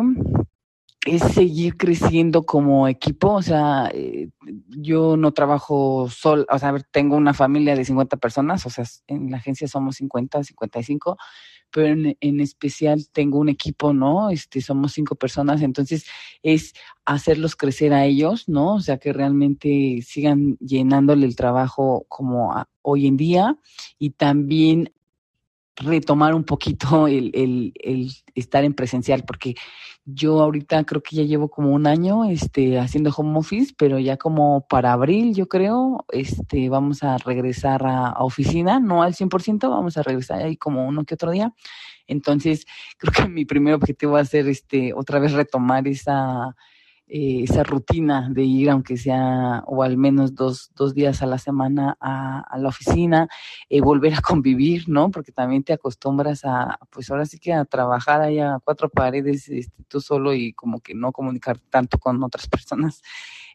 es 1.06 1.22
seguir 1.22 1.76
creciendo 1.76 2.44
como 2.44 2.88
equipo, 2.88 3.34
o 3.34 3.42
sea, 3.42 3.90
eh, 3.94 4.30
yo 4.70 5.18
no 5.18 5.34
trabajo 5.34 6.08
solo, 6.10 6.46
o 6.50 6.60
sea, 6.60 6.74
tengo 6.92 7.18
una 7.18 7.34
familia 7.34 7.76
de 7.76 7.84
50 7.84 8.18
personas, 8.18 8.66
o 8.66 8.70
sea, 8.70 8.86
en 9.08 9.30
la 9.30 9.38
agencia 9.38 9.68
somos 9.68 9.98
50, 9.98 10.44
55, 10.44 11.18
pero 11.72 11.88
en, 11.88 12.18
en 12.22 12.40
especial 12.40 13.06
tengo 13.12 13.40
un 13.40 13.50
equipo, 13.50 13.94
¿no? 13.94 14.30
Este, 14.30 14.62
somos 14.62 14.94
cinco 14.94 15.16
personas, 15.16 15.62
entonces 15.62 16.06
es 16.42 16.74
hacerlos 17.04 17.56
crecer 17.56 17.94
a 17.94 18.06
ellos, 18.06 18.48
¿no? 18.48 18.76
O 18.76 18.80
sea, 18.80 18.98
que 18.98 19.12
realmente 19.12 20.00
sigan 20.06 20.58
llenándole 20.60 21.26
el 21.26 21.36
trabajo 21.36 22.06
como 22.08 22.54
hoy 22.82 23.08
en 23.08 23.18
día 23.18 23.58
y 24.00 24.12
también 24.12 24.94
retomar 25.76 26.36
un 26.36 26.44
poquito 26.44 27.08
el, 27.08 27.32
el, 27.34 28.12
estar 28.36 28.64
en 28.64 28.74
presencial, 28.74 29.24
porque 29.26 29.56
yo 30.06 30.42
ahorita 30.42 30.84
creo 30.84 31.02
que 31.02 31.16
ya 31.16 31.24
llevo 31.24 31.50
como 31.50 31.72
un 31.72 31.88
año 31.88 32.26
este, 32.26 32.78
haciendo 32.78 33.12
home 33.16 33.40
office, 33.40 33.74
pero 33.78 34.00
ya 34.00 34.18
como 34.18 34.68
para 34.68 34.94
abril, 34.94 35.34
yo 35.34 35.48
creo, 35.48 36.06
este, 36.10 36.70
vamos 36.70 37.04
a 37.04 37.18
regresar 37.18 37.86
a, 37.86 38.10
a 38.10 38.24
oficina, 38.24 38.80
no 38.80 39.02
al 39.02 39.14
100%, 39.14 39.70
vamos 39.70 39.98
a 39.98 40.04
regresar 40.04 40.42
ahí 40.42 40.58
como 40.58 40.86
uno 40.86 41.06
que 41.06 41.16
otro 41.16 41.32
día. 41.32 41.54
Entonces, 42.08 42.66
creo 42.98 43.14
que 43.14 43.30
mi 43.32 43.46
primer 43.46 43.74
objetivo 43.74 44.14
va 44.14 44.22
a 44.22 44.26
ser 44.26 44.48
este, 44.48 44.94
otra 44.94 45.20
vez 45.20 45.32
retomar 45.32 45.88
esa 45.88 46.56
eh, 47.16 47.44
esa 47.44 47.62
rutina 47.64 48.28
de 48.32 48.42
ir, 48.42 48.72
aunque 48.72 48.98
sea, 48.98 49.64
o 49.68 49.84
al 49.84 49.98
menos 49.98 50.34
dos, 50.34 50.72
dos 50.74 50.96
días 50.96 51.22
a 51.22 51.28
la 51.28 51.38
semana 51.38 51.96
a, 52.00 52.40
a 52.40 52.58
la 52.58 52.70
oficina, 52.70 53.30
eh, 53.70 53.82
volver 53.82 54.16
a 54.16 54.22
convivir, 54.22 54.90
¿no? 54.90 55.12
Porque 55.12 55.32
también 55.32 55.64
te 55.64 55.74
acostumbras 55.74 56.44
a, 56.44 56.80
pues 56.90 57.12
ahora 57.12 57.28
sí 57.28 57.38
que 57.38 57.54
a 57.54 57.66
trabajar 57.66 58.22
allá 58.22 58.56
a 58.56 58.60
cuatro 58.60 58.90
paredes, 58.90 59.48
este, 59.48 59.84
tú 59.88 60.02
solo 60.02 60.34
y 60.34 60.54
como 60.54 60.80
que 60.80 60.96
no 60.96 61.12
comunicar 61.12 61.60
tanto 61.70 62.00
con 62.00 62.24
otras 62.24 62.48
personas. 62.50 63.04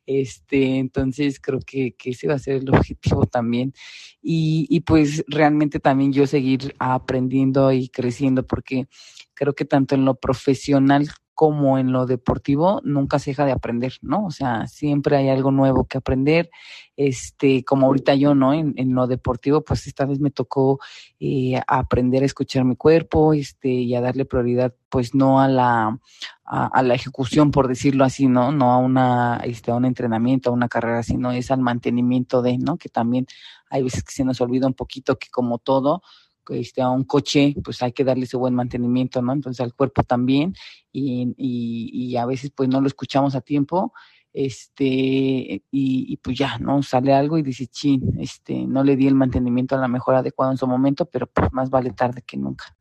Este, 0.07 0.79
entonces 0.79 1.41
creo 1.41 1.59
que, 1.59 1.97
que 1.99 2.11
ese 2.11 2.29
va 2.29 2.35
a 2.35 2.39
ser 2.39 2.59
el 2.59 2.71
objetivo 2.71 3.27
también. 3.27 3.75
Y, 4.23 4.69
y 4.71 4.83
pues 4.83 5.25
realmente 5.27 5.81
también 5.81 6.13
yo 6.13 6.29
seguir 6.29 6.77
aprendiendo 6.79 7.73
y 7.73 7.89
creciendo 7.89 8.47
porque 8.47 8.87
creo 9.35 9.53
que 9.57 9.65
tanto 9.65 9.97
en 9.97 10.05
lo 10.05 10.15
profesional 10.15 11.09
como 11.39 11.79
en 11.79 11.93
lo 11.93 12.05
deportivo, 12.05 12.81
nunca 12.83 13.21
se 13.21 13.31
deja 13.31 13.45
de 13.45 13.53
aprender, 13.53 13.93
¿no? 14.03 14.27
O 14.27 14.33
sea, 14.33 14.67
siempre 14.67 15.17
hay 15.17 15.29
algo 15.29 15.53
nuevo 15.53 15.85
que 15.85 15.99
aprender. 15.99 16.51
Este, 16.97 17.63
como 17.63 17.87
ahorita 17.87 18.17
yo, 18.17 18.35
¿no? 18.35 18.53
En, 18.53 18.75
en 18.77 18.93
lo 18.93 19.07
deportivo, 19.07 19.61
pues 19.61 19.87
esta 19.87 20.05
vez 20.05 20.19
me 20.19 20.33
tocó 20.33 20.81
eh, 21.21 21.61
aprender 21.69 22.25
a 22.25 22.27
escuchar 22.27 22.65
mi 22.65 22.75
cuerpo, 22.75 23.35
este, 23.35 23.69
y 23.69 23.95
a 23.95 24.01
darle 24.01 24.25
prioridad, 24.25 24.75
pues 24.89 25.15
no 25.15 25.41
a 25.41 25.47
la, 25.47 26.01
a, 26.45 26.67
a, 26.67 26.83
la 26.83 26.95
ejecución, 26.95 27.53
por 27.53 27.69
decirlo 27.69 28.05
así, 28.05 28.27
¿no? 28.27 28.51
No 28.51 28.73
a 28.73 28.79
una, 28.79 29.41
este, 29.45 29.71
a 29.71 29.77
un 29.77 29.85
entrenamiento, 29.85 30.51
a 30.51 30.55
una 30.55 30.69
carrera, 30.69 31.05
sino 31.05 31.31
es 31.31 31.53
al 31.53 31.61
mantenimiento 31.61 32.43
de, 32.43 32.59
¿no? 32.59 32.79
Que 32.79 32.89
también 32.89 33.29
hay 33.71 33.85
veces 33.85 34.03
que 34.03 34.11
se 34.11 34.25
nos 34.25 34.41
olvida 34.41 34.67
un 34.67 34.75
poquito 34.75 35.21
que 35.21 35.29
como 35.31 35.59
todo, 35.59 36.03
este, 36.51 36.83
a 36.83 36.91
un 36.91 37.05
coche, 37.05 37.55
pues 37.63 37.83
hay 37.83 37.93
que 37.93 38.05
darle 38.05 38.25
ese 38.25 38.37
buen 38.37 38.55
mantenimiento, 38.55 39.23
¿no? 39.23 39.33
Entonces 39.33 39.61
al 39.61 39.75
cuerpo 39.75 40.03
también, 40.03 40.55
y, 40.93 41.35
y, 41.37 41.91
y 42.13 42.17
a 42.17 42.27
veces 42.27 42.51
pues 42.55 42.69
no 42.69 42.81
lo 42.81 42.87
escuchamos 42.87 43.35
a 43.35 43.41
tiempo, 43.41 43.93
este, 44.33 44.77
y, 44.77 45.63
y, 45.71 46.17
pues 46.19 46.39
ya, 46.39 46.59
¿no? 46.59 46.83
Sale 46.83 47.13
algo 47.13 47.39
y 47.39 47.43
dice, 47.43 47.67
chin, 47.67 48.19
este, 48.21 48.67
no 48.67 48.85
le 48.85 48.95
di 48.97 49.07
el 49.07 49.15
mantenimiento 49.15 49.75
a 49.75 49.79
la 49.79 49.89
mejor 49.89 50.15
adecuado 50.15 50.53
en 50.53 50.59
su 50.59 50.67
momento, 50.67 51.07
pero 51.07 51.27
pues 51.27 51.53
más 51.53 51.71
vale 51.71 51.93
tarde 51.93 52.23
que 52.23 52.37
nunca. 52.37 52.77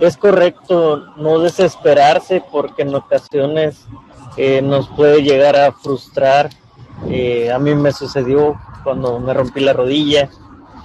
Es 0.00 0.16
correcto 0.16 1.14
no 1.16 1.40
desesperarse 1.40 2.42
porque 2.52 2.82
en 2.82 2.94
ocasiones 2.94 3.86
eh, 4.36 4.62
nos 4.62 4.88
puede 4.90 5.22
llegar 5.22 5.56
a 5.56 5.72
frustrar 5.72 6.50
eh, 7.10 7.50
a 7.52 7.58
mí 7.58 7.74
me 7.74 7.92
sucedió 7.92 8.58
cuando 8.84 9.18
me 9.18 9.34
rompí 9.34 9.60
la 9.60 9.72
rodilla, 9.72 10.28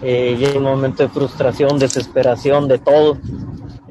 eh, 0.02 0.38
y 0.38 0.58
un 0.58 0.64
momento 0.64 1.04
de 1.04 1.10
frustración, 1.10 1.80
desesperación, 1.80 2.68
de 2.68 2.78
todo. 2.78 3.18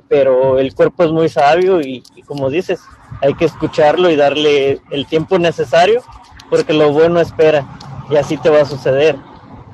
Pero 0.08 0.58
el 0.58 0.74
cuerpo 0.74 1.04
es 1.04 1.10
muy 1.10 1.28
sabio 1.30 1.80
y, 1.80 2.02
y, 2.14 2.22
como 2.22 2.50
dices, 2.50 2.80
hay 3.22 3.34
que 3.34 3.46
escucharlo 3.46 4.10
y 4.10 4.16
darle 4.16 4.82
el 4.90 5.06
tiempo 5.06 5.38
necesario 5.38 6.02
porque 6.50 6.74
lo 6.74 6.92
bueno 6.92 7.18
espera 7.18 7.66
y 8.10 8.16
así 8.16 8.36
te 8.36 8.50
va 8.50 8.60
a 8.60 8.66
suceder. 8.66 9.16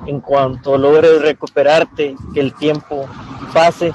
En 0.07 0.21
cuanto 0.21 0.79
logres 0.79 1.21
recuperarte, 1.23 2.14
que 2.33 2.40
el 2.40 2.55
tiempo 2.55 3.07
pase 3.53 3.92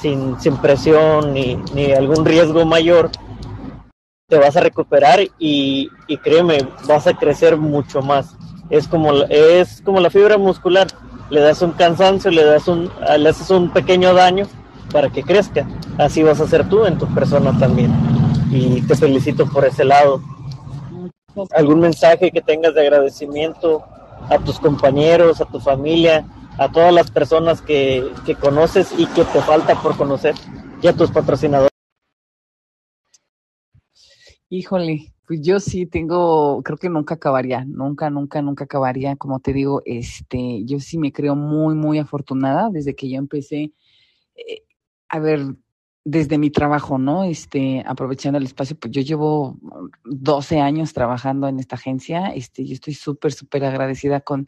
sin, 0.00 0.40
sin 0.40 0.56
presión 0.58 1.32
ni, 1.32 1.56
ni 1.74 1.92
algún 1.92 2.24
riesgo 2.24 2.64
mayor, 2.64 3.10
te 4.32 4.38
vas 4.38 4.56
a 4.56 4.60
recuperar 4.60 5.20
y, 5.38 5.90
y, 6.06 6.16
créeme, 6.16 6.66
vas 6.88 7.06
a 7.06 7.12
crecer 7.12 7.58
mucho 7.58 8.00
más. 8.00 8.34
Es 8.70 8.88
como, 8.88 9.12
es 9.28 9.82
como 9.82 10.00
la 10.00 10.08
fibra 10.08 10.38
muscular, 10.38 10.86
le 11.28 11.42
das 11.42 11.60
un 11.60 11.72
cansancio, 11.72 12.30
le, 12.30 12.42
das 12.42 12.66
un, 12.66 12.90
le 13.18 13.28
haces 13.28 13.50
un 13.50 13.70
pequeño 13.70 14.14
daño 14.14 14.46
para 14.90 15.10
que 15.10 15.22
crezca. 15.22 15.68
Así 15.98 16.22
vas 16.22 16.40
a 16.40 16.46
ser 16.46 16.66
tú 16.66 16.86
en 16.86 16.96
tu 16.96 17.06
persona 17.08 17.54
también. 17.58 17.92
Y 18.50 18.80
te 18.80 18.96
felicito 18.96 19.44
por 19.44 19.66
ese 19.66 19.84
lado. 19.84 20.22
¿Algún 21.54 21.80
mensaje 21.80 22.30
que 22.30 22.40
tengas 22.40 22.74
de 22.74 22.80
agradecimiento 22.80 23.84
a 24.30 24.38
tus 24.38 24.58
compañeros, 24.58 25.42
a 25.42 25.44
tu 25.44 25.60
familia, 25.60 26.24
a 26.56 26.72
todas 26.72 26.94
las 26.94 27.10
personas 27.10 27.60
que, 27.60 28.10
que 28.24 28.34
conoces 28.34 28.94
y 28.96 29.04
que 29.08 29.24
te 29.24 29.42
falta 29.42 29.74
por 29.74 29.94
conocer 29.94 30.34
y 30.80 30.86
a 30.86 30.94
tus 30.94 31.10
patrocinadores? 31.10 31.71
Híjole, 34.54 35.14
pues 35.26 35.40
yo 35.40 35.60
sí 35.60 35.86
tengo, 35.86 36.62
creo 36.62 36.76
que 36.76 36.90
nunca 36.90 37.14
acabaría, 37.14 37.64
nunca, 37.64 38.10
nunca, 38.10 38.42
nunca 38.42 38.64
acabaría. 38.64 39.16
Como 39.16 39.40
te 39.40 39.54
digo, 39.54 39.80
este, 39.86 40.62
yo 40.66 40.78
sí 40.78 40.98
me 40.98 41.10
creo 41.10 41.34
muy, 41.34 41.74
muy 41.74 41.98
afortunada 41.98 42.68
desde 42.70 42.94
que 42.94 43.08
yo 43.08 43.16
empecé. 43.16 43.72
Eh, 44.36 44.64
a 45.08 45.20
ver, 45.20 45.40
desde 46.04 46.36
mi 46.36 46.50
trabajo, 46.50 46.98
¿no? 46.98 47.24
Este, 47.24 47.82
aprovechando 47.86 48.36
el 48.36 48.44
espacio, 48.44 48.76
pues 48.78 48.92
yo 48.92 49.00
llevo 49.00 49.58
12 50.04 50.60
años 50.60 50.92
trabajando 50.92 51.48
en 51.48 51.58
esta 51.58 51.76
agencia. 51.76 52.26
Este, 52.34 52.66
yo 52.66 52.74
estoy 52.74 52.92
súper, 52.92 53.32
súper 53.32 53.64
agradecida 53.64 54.20
con 54.20 54.44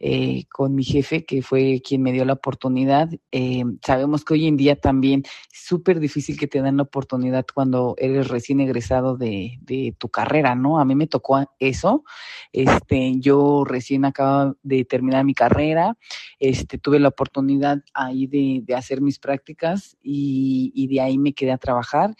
eh, 0.00 0.44
con 0.50 0.74
mi 0.74 0.82
jefe, 0.82 1.24
que 1.24 1.40
fue 1.40 1.80
quien 1.82 2.02
me 2.02 2.12
dio 2.12 2.24
la 2.24 2.34
oportunidad. 2.34 3.08
Eh, 3.30 3.64
sabemos 3.84 4.24
que 4.24 4.34
hoy 4.34 4.46
en 4.46 4.56
día 4.56 4.76
también 4.76 5.22
es 5.24 5.66
súper 5.66 6.00
difícil 6.00 6.38
que 6.38 6.48
te 6.48 6.60
den 6.60 6.76
la 6.76 6.82
oportunidad 6.82 7.46
cuando 7.54 7.94
eres 7.96 8.28
recién 8.28 8.60
egresado 8.60 9.16
de, 9.16 9.58
de, 9.62 9.94
tu 9.96 10.08
carrera, 10.08 10.56
¿no? 10.56 10.80
A 10.80 10.84
mí 10.84 10.94
me 10.94 11.06
tocó 11.06 11.48
eso. 11.58 12.04
Este, 12.52 13.14
yo 13.20 13.64
recién 13.64 14.04
acabo 14.04 14.56
de 14.62 14.84
terminar 14.84 15.24
mi 15.24 15.34
carrera, 15.34 15.96
este, 16.38 16.78
tuve 16.78 16.98
la 16.98 17.08
oportunidad 17.08 17.78
ahí 17.94 18.26
de, 18.26 18.60
de 18.64 18.74
hacer 18.74 19.00
mis 19.00 19.18
prácticas 19.18 19.96
y, 20.02 20.72
y 20.74 20.88
de 20.88 21.00
ahí 21.00 21.18
me 21.18 21.32
quedé 21.32 21.52
a 21.52 21.58
trabajar 21.58 22.14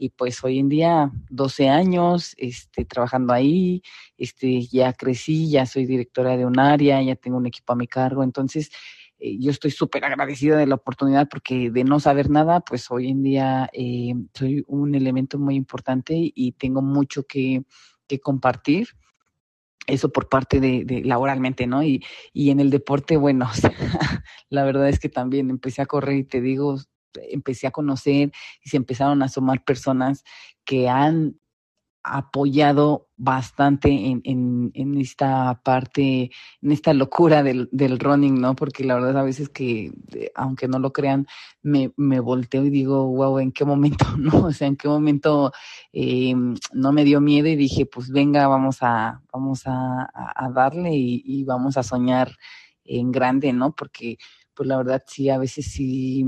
y 0.00 0.08
pues 0.08 0.42
hoy 0.42 0.58
en 0.58 0.70
día 0.70 1.12
12 1.28 1.68
años 1.68 2.34
este, 2.38 2.86
trabajando 2.86 3.34
ahí, 3.34 3.82
este, 4.16 4.62
ya 4.62 4.94
crecí, 4.94 5.50
ya 5.50 5.66
soy 5.66 5.84
directora 5.84 6.38
de 6.38 6.46
un 6.46 6.58
área, 6.58 7.02
ya 7.02 7.16
tengo 7.16 7.36
un 7.36 7.44
equipo 7.44 7.74
a 7.74 7.76
mi 7.76 7.86
cargo, 7.86 8.24
entonces 8.24 8.70
eh, 9.18 9.36
yo 9.38 9.50
estoy 9.50 9.70
súper 9.70 10.06
agradecida 10.06 10.56
de 10.56 10.66
la 10.66 10.76
oportunidad 10.76 11.28
porque 11.28 11.70
de 11.70 11.84
no 11.84 12.00
saber 12.00 12.30
nada, 12.30 12.60
pues 12.60 12.90
hoy 12.90 13.10
en 13.10 13.22
día 13.22 13.68
eh, 13.74 14.14
soy 14.32 14.64
un 14.68 14.94
elemento 14.94 15.38
muy 15.38 15.54
importante 15.54 16.14
y 16.16 16.52
tengo 16.52 16.80
mucho 16.80 17.24
que, 17.24 17.64
que 18.08 18.20
compartir 18.20 18.88
eso 19.86 20.10
por 20.10 20.30
parte 20.30 20.60
de, 20.60 21.02
laboralmente, 21.04 21.66
¿no? 21.66 21.82
Y, 21.82 22.02
y 22.32 22.50
en 22.50 22.60
el 22.60 22.70
deporte, 22.70 23.18
bueno, 23.18 23.50
la 24.48 24.64
verdad 24.64 24.88
es 24.88 24.98
que 24.98 25.10
también 25.10 25.50
empecé 25.50 25.82
a 25.82 25.86
correr 25.86 26.16
y 26.16 26.24
te 26.24 26.40
digo, 26.40 26.78
empecé 27.30 27.66
a 27.66 27.70
conocer 27.70 28.32
y 28.64 28.68
se 28.68 28.76
empezaron 28.76 29.22
a 29.22 29.28
sumar 29.28 29.64
personas 29.64 30.24
que 30.64 30.88
han 30.88 31.40
apoyado 32.02 33.08
bastante 33.16 33.90
en, 33.90 34.22
en, 34.24 34.70
en, 34.74 34.98
esta 34.98 35.60
parte, 35.62 36.30
en 36.62 36.72
esta 36.72 36.94
locura 36.94 37.42
del, 37.42 37.68
del 37.72 37.98
running, 37.98 38.40
¿no? 38.40 38.56
Porque 38.56 38.84
la 38.84 38.94
verdad 38.94 39.18
a 39.18 39.22
veces 39.22 39.50
que, 39.50 39.92
aunque 40.34 40.66
no 40.66 40.78
lo 40.78 40.92
crean, 40.92 41.26
me, 41.62 41.92
me 41.96 42.20
volteo 42.20 42.64
y 42.64 42.70
digo, 42.70 43.06
wow, 43.06 43.38
¿en 43.38 43.52
qué 43.52 43.64
momento, 43.64 44.06
no? 44.18 44.46
O 44.46 44.52
sea, 44.52 44.68
¿en 44.68 44.76
qué 44.76 44.88
momento 44.88 45.52
eh, 45.92 46.34
no 46.72 46.92
me 46.92 47.04
dio 47.04 47.20
miedo 47.20 47.48
y 47.48 47.56
dije, 47.56 47.84
pues 47.84 48.10
venga, 48.10 48.48
vamos 48.48 48.78
a, 48.80 49.20
vamos 49.32 49.62
a, 49.66 50.08
a 50.14 50.50
darle 50.50 50.92
y 50.94 51.44
vamos 51.44 51.76
a 51.76 51.82
soñar 51.82 52.32
en 52.84 53.12
grande, 53.12 53.52
¿no? 53.52 53.74
Porque 53.74 54.18
pues 54.60 54.68
la 54.68 54.76
verdad 54.76 55.02
sí, 55.06 55.30
a 55.30 55.38
veces 55.38 55.72
sí 55.72 56.22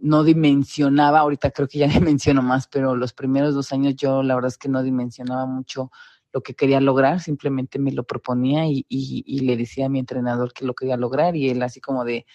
no 0.00 0.22
dimensionaba, 0.22 1.18
ahorita 1.18 1.50
creo 1.50 1.66
que 1.66 1.80
ya 1.80 1.88
me 1.98 1.98
menciono 1.98 2.40
más, 2.40 2.68
pero 2.68 2.94
los 2.94 3.12
primeros 3.12 3.52
dos 3.52 3.72
años 3.72 3.96
yo 3.96 4.22
la 4.22 4.36
verdad 4.36 4.50
es 4.50 4.58
que 4.58 4.68
no 4.68 4.80
dimensionaba 4.84 5.44
mucho 5.44 5.90
lo 6.32 6.40
que 6.40 6.54
quería 6.54 6.80
lograr, 6.80 7.18
simplemente 7.18 7.80
me 7.80 7.90
lo 7.90 8.04
proponía 8.04 8.64
y, 8.68 8.86
y, 8.88 9.24
y 9.26 9.40
le 9.40 9.56
decía 9.56 9.86
a 9.86 9.88
mi 9.88 9.98
entrenador 9.98 10.52
que 10.52 10.64
lo 10.64 10.74
quería 10.74 10.96
lograr 10.96 11.34
y 11.34 11.50
él 11.50 11.64
así 11.64 11.80
como 11.80 12.04
de, 12.04 12.26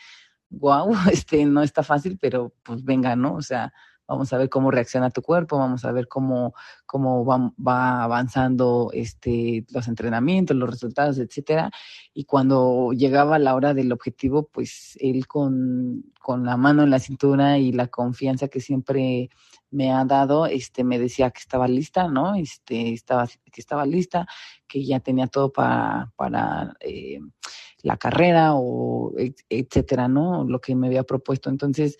wow, 0.49 0.91
este 1.10 1.45
no 1.45 1.63
está 1.63 1.84
fácil, 1.84 2.17
pero 2.19 2.54
pues 2.62 2.84
venga, 2.84 3.15
¿no? 3.15 3.36
O 3.36 3.41
sea, 3.41 3.71
vamos 4.09 4.33
a 4.33 4.37
ver 4.39 4.49
cómo 4.49 4.71
reacciona 4.71 5.11
tu 5.11 5.21
cuerpo, 5.21 5.59
vamos 5.59 5.85
a 5.85 5.91
ver 5.91 6.07
cómo, 6.07 6.55
cómo 6.87 7.23
va, 7.23 7.53
va, 7.65 8.03
avanzando 8.03 8.89
este, 8.91 9.65
los 9.69 9.87
entrenamientos, 9.87 10.57
los 10.57 10.69
resultados, 10.69 11.19
etcétera. 11.19 11.69
Y 12.11 12.25
cuando 12.25 12.91
llegaba 12.91 13.37
la 13.37 13.53
hora 13.53 13.75
del 13.75 13.91
objetivo, 13.91 14.49
pues 14.51 14.97
él 14.99 15.27
con, 15.27 16.05
con 16.19 16.43
la 16.43 16.57
mano 16.57 16.81
en 16.81 16.89
la 16.89 16.97
cintura 16.97 17.59
y 17.59 17.71
la 17.71 17.87
confianza 17.87 18.47
que 18.47 18.61
siempre 18.61 19.29
me 19.69 19.91
ha 19.93 20.03
dado, 20.05 20.47
este, 20.47 20.83
me 20.83 20.97
decía 20.97 21.29
que 21.29 21.41
estaba 21.41 21.67
lista, 21.67 22.07
¿no? 22.07 22.33
Este, 22.33 22.91
estaba, 22.91 23.27
que 23.27 23.61
estaba 23.61 23.85
lista, 23.85 24.25
que 24.67 24.83
ya 24.83 24.99
tenía 24.99 25.27
todo 25.27 25.53
para, 25.53 26.11
para 26.15 26.73
eh, 26.79 27.19
la 27.83 27.97
carrera 27.97 28.55
o 28.55 29.13
etcétera, 29.49 30.07
¿no? 30.07 30.45
Lo 30.45 30.59
que 30.59 30.75
me 30.75 30.87
había 30.87 31.03
propuesto. 31.03 31.51
Entonces, 31.51 31.97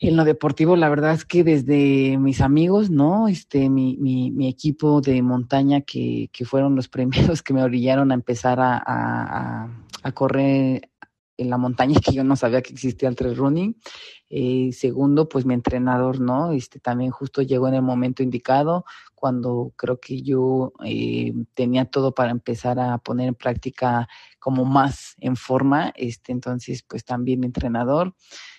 en 0.00 0.16
lo 0.16 0.24
deportivo, 0.24 0.76
la 0.76 0.88
verdad 0.88 1.12
es 1.12 1.24
que 1.24 1.42
desde 1.42 2.18
mis 2.18 2.40
amigos, 2.40 2.88
¿no? 2.88 3.26
Este, 3.26 3.68
mi, 3.68 3.96
mi, 3.96 4.30
mi 4.30 4.48
equipo 4.48 5.00
de 5.00 5.22
montaña 5.22 5.80
que, 5.80 6.30
que 6.32 6.44
fueron 6.44 6.76
los 6.76 6.88
primeros 6.88 7.42
que 7.42 7.54
me 7.54 7.62
orillaron 7.62 8.12
a 8.12 8.14
empezar 8.14 8.60
a, 8.60 8.82
a, 8.84 9.68
a 10.02 10.12
correr 10.12 10.90
en 11.36 11.50
la 11.50 11.56
montaña, 11.56 11.98
que 12.00 12.12
yo 12.12 12.24
no 12.24 12.36
sabía 12.36 12.62
que 12.62 12.72
existía 12.72 13.08
el 13.08 13.16
trail 13.16 13.36
running. 13.36 13.76
Eh, 14.28 14.70
segundo, 14.72 15.28
pues 15.28 15.46
mi 15.46 15.54
entrenador, 15.54 16.20
¿no? 16.20 16.52
Este 16.52 16.80
también 16.80 17.10
justo 17.10 17.42
llegó 17.42 17.68
en 17.68 17.74
el 17.74 17.82
momento 17.82 18.22
indicado, 18.22 18.84
cuando 19.14 19.72
creo 19.76 20.00
que 20.00 20.20
yo 20.22 20.72
eh, 20.84 21.32
tenía 21.54 21.86
todo 21.86 22.12
para 22.12 22.30
empezar 22.30 22.78
a 22.78 22.98
poner 22.98 23.28
en 23.28 23.34
práctica 23.34 24.08
como 24.38 24.64
más 24.64 25.14
en 25.18 25.36
forma. 25.36 25.92
Este, 25.96 26.32
entonces, 26.32 26.82
pues 26.82 27.04
también 27.04 27.40
mi 27.40 27.46
entrenador 27.46 28.14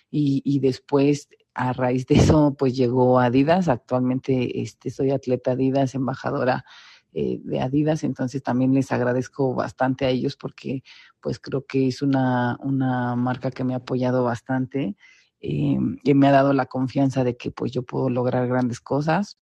y, 0.09 0.41
y 0.43 0.59
después 0.59 1.29
a 1.53 1.73
raíz 1.73 2.05
de 2.07 2.15
eso 2.15 2.55
pues 2.57 2.75
llegó 2.75 3.19
Adidas, 3.19 3.67
actualmente 3.67 4.61
este 4.61 4.89
soy 4.89 5.11
atleta 5.11 5.51
Adidas, 5.51 5.95
embajadora 5.95 6.65
eh, 7.11 7.39
de 7.43 7.59
Adidas, 7.59 8.03
entonces 8.03 8.43
también 8.43 8.73
les 8.73 8.91
agradezco 8.91 9.53
bastante 9.53 10.05
a 10.05 10.09
ellos 10.09 10.37
porque 10.37 10.83
pues 11.19 11.39
creo 11.39 11.65
que 11.65 11.87
es 11.87 12.01
una, 12.01 12.57
una 12.61 13.15
marca 13.15 13.51
que 13.51 13.63
me 13.63 13.73
ha 13.73 13.77
apoyado 13.77 14.23
bastante 14.23 14.95
eh, 15.41 15.77
y 16.03 16.13
me 16.13 16.27
ha 16.27 16.31
dado 16.31 16.53
la 16.53 16.67
confianza 16.67 17.23
de 17.23 17.35
que 17.35 17.51
pues 17.51 17.71
yo 17.71 17.83
puedo 17.83 18.09
lograr 18.09 18.47
grandes 18.47 18.79
cosas 18.79 19.37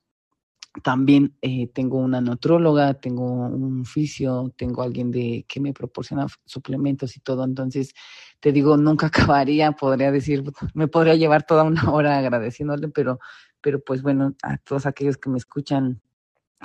también 0.83 1.37
eh, 1.43 1.69
tengo 1.69 1.99
una 1.99 2.21
nutróloga, 2.21 2.95
tengo 2.95 3.25
un 3.25 3.85
fisio, 3.85 4.53
tengo 4.57 4.83
alguien 4.83 5.11
de 5.11 5.45
que 5.49 5.61
me 5.61 5.73
proporciona 5.73 6.27
suplementos 6.45 7.17
y 7.17 7.21
todo. 7.21 7.45
Entonces, 7.45 7.95
te 8.41 8.53
digo, 8.53 8.77
nunca 8.77 9.07
acabaría, 9.37 9.73
podría 9.73 10.11
decir, 10.12 10.45
me 10.75 10.89
podría 10.89 11.15
llevar 11.15 11.45
toda 11.45 11.65
una 11.65 11.91
hora 11.91 12.19
agradeciéndole, 12.19 12.89
pero, 12.89 13.19
pero 13.61 13.83
pues 13.83 14.03
bueno, 14.03 14.35
a 14.43 14.59
todos 14.59 14.87
aquellos 14.87 15.17
que 15.17 15.31
me 15.31 15.39
escuchan, 15.39 16.01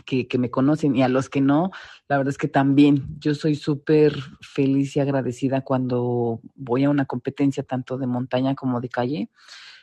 que, 0.06 0.28
que 0.28 0.38
me 0.38 0.50
conocen 0.50 0.96
y 0.96 1.04
a 1.04 1.10
los 1.10 1.30
que 1.30 1.42
no, 1.42 1.70
la 2.08 2.18
verdad 2.18 2.32
es 2.32 2.38
que 2.38 2.48
también 2.48 3.18
yo 3.20 3.36
soy 3.36 3.56
súper 3.56 4.16
feliz 4.40 4.96
y 4.96 5.02
agradecida 5.02 5.62
cuando 5.62 6.40
voy 6.56 6.86
a 6.86 6.90
una 6.90 7.06
competencia 7.06 7.64
tanto 7.64 7.98
de 7.98 8.08
montaña 8.08 8.56
como 8.56 8.80
de 8.80 8.88
calle 8.88 9.30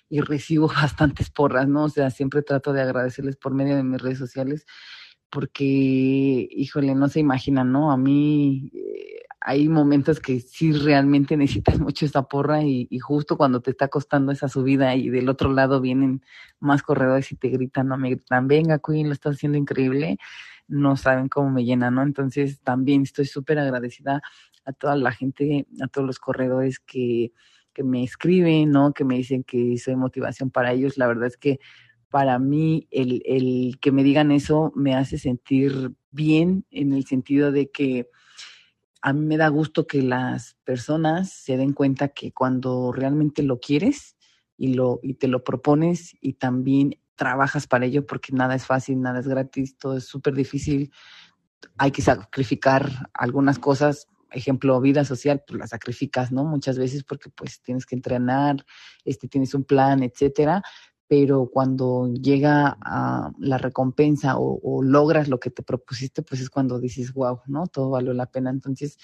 y 0.08 0.20
recibo 0.20 0.68
bastantes 0.74 1.30
porras, 1.30 1.68
¿no? 1.68 1.84
O 1.84 1.88
sea, 1.88 2.10
siempre 2.10 2.42
trato 2.42 2.72
de 2.72 2.82
agradecerles 2.82 3.36
por 3.36 3.54
medio 3.54 3.76
de 3.76 3.84
mis 3.84 4.00
redes 4.00 4.18
sociales 4.18 4.66
porque, 5.30 6.48
híjole, 6.50 6.94
no 6.94 7.08
se 7.08 7.20
imaginan, 7.20 7.70
¿no? 7.72 7.92
A 7.92 7.96
mí 7.96 8.70
eh, 8.74 9.22
hay 9.40 9.68
momentos 9.68 10.20
que 10.20 10.40
sí 10.40 10.72
realmente 10.72 11.36
necesitas 11.36 11.78
mucho 11.78 12.06
esa 12.06 12.22
porra 12.22 12.62
y, 12.62 12.88
y, 12.90 12.98
justo 12.98 13.36
cuando 13.36 13.60
te 13.60 13.70
está 13.70 13.88
costando 13.88 14.32
esa 14.32 14.48
subida 14.48 14.94
y 14.94 15.10
del 15.10 15.28
otro 15.28 15.52
lado 15.52 15.80
vienen 15.80 16.22
más 16.60 16.82
corredores 16.82 17.30
y 17.32 17.36
te 17.36 17.48
gritan, 17.48 17.88
no 17.88 17.98
me 17.98 18.10
gritan, 18.10 18.48
venga, 18.48 18.78
Queen, 18.78 19.08
lo 19.08 19.12
estás 19.12 19.36
haciendo 19.36 19.58
increíble, 19.58 20.18
no 20.66 20.96
saben 20.96 21.28
cómo 21.28 21.50
me 21.50 21.64
llena, 21.64 21.90
¿no? 21.90 22.02
Entonces 22.02 22.60
también 22.62 23.02
estoy 23.02 23.26
súper 23.26 23.58
agradecida 23.58 24.22
a 24.64 24.72
toda 24.72 24.96
la 24.96 25.12
gente, 25.12 25.66
a 25.82 25.88
todos 25.88 26.06
los 26.06 26.18
corredores 26.18 26.78
que 26.78 27.32
que 27.78 27.84
me 27.84 28.02
escriben, 28.02 28.72
¿no? 28.72 28.92
Que 28.92 29.04
me 29.04 29.14
dicen 29.14 29.44
que 29.44 29.78
soy 29.78 29.94
motivación 29.94 30.50
para 30.50 30.72
ellos. 30.72 30.98
La 30.98 31.06
verdad 31.06 31.28
es 31.28 31.36
que 31.36 31.60
para 32.08 32.40
mí 32.40 32.88
el, 32.90 33.22
el 33.24 33.78
que 33.80 33.92
me 33.92 34.02
digan 34.02 34.32
eso 34.32 34.72
me 34.74 34.96
hace 34.96 35.16
sentir 35.16 35.92
bien 36.10 36.66
en 36.72 36.92
el 36.92 37.06
sentido 37.06 37.52
de 37.52 37.70
que 37.70 38.10
a 39.00 39.12
mí 39.12 39.24
me 39.24 39.36
da 39.36 39.46
gusto 39.46 39.86
que 39.86 40.02
las 40.02 40.56
personas 40.64 41.32
se 41.32 41.56
den 41.56 41.72
cuenta 41.72 42.08
que 42.08 42.32
cuando 42.32 42.90
realmente 42.90 43.44
lo 43.44 43.60
quieres 43.60 44.16
y, 44.56 44.74
lo, 44.74 44.98
y 45.04 45.14
te 45.14 45.28
lo 45.28 45.44
propones 45.44 46.16
y 46.20 46.32
también 46.32 46.98
trabajas 47.14 47.68
para 47.68 47.86
ello, 47.86 48.06
porque 48.06 48.32
nada 48.32 48.56
es 48.56 48.66
fácil, 48.66 49.00
nada 49.00 49.20
es 49.20 49.28
gratis, 49.28 49.78
todo 49.78 49.98
es 49.98 50.04
súper 50.04 50.34
difícil, 50.34 50.90
hay 51.76 51.92
que 51.92 52.02
sacrificar 52.02 53.08
algunas 53.14 53.60
cosas 53.60 54.08
ejemplo, 54.30 54.80
vida 54.80 55.04
social, 55.04 55.42
pues 55.46 55.58
la 55.58 55.66
sacrificas, 55.66 56.32
¿no? 56.32 56.44
Muchas 56.44 56.78
veces 56.78 57.04
porque 57.04 57.30
pues 57.30 57.60
tienes 57.62 57.86
que 57.86 57.94
entrenar, 57.94 58.64
este, 59.04 59.28
tienes 59.28 59.54
un 59.54 59.64
plan, 59.64 60.02
etcétera, 60.02 60.62
pero 61.08 61.48
cuando 61.50 62.12
llega 62.12 62.76
a 62.82 63.32
la 63.38 63.58
recompensa 63.58 64.36
o, 64.36 64.60
o, 64.62 64.82
logras 64.82 65.28
lo 65.28 65.40
que 65.40 65.50
te 65.50 65.62
propusiste, 65.62 66.22
pues 66.22 66.40
es 66.42 66.50
cuando 66.50 66.78
dices, 66.78 67.14
wow, 67.14 67.40
¿no? 67.46 67.66
Todo 67.66 67.90
valió 67.90 68.12
la 68.12 68.26
pena. 68.26 68.50
Entonces, 68.50 68.98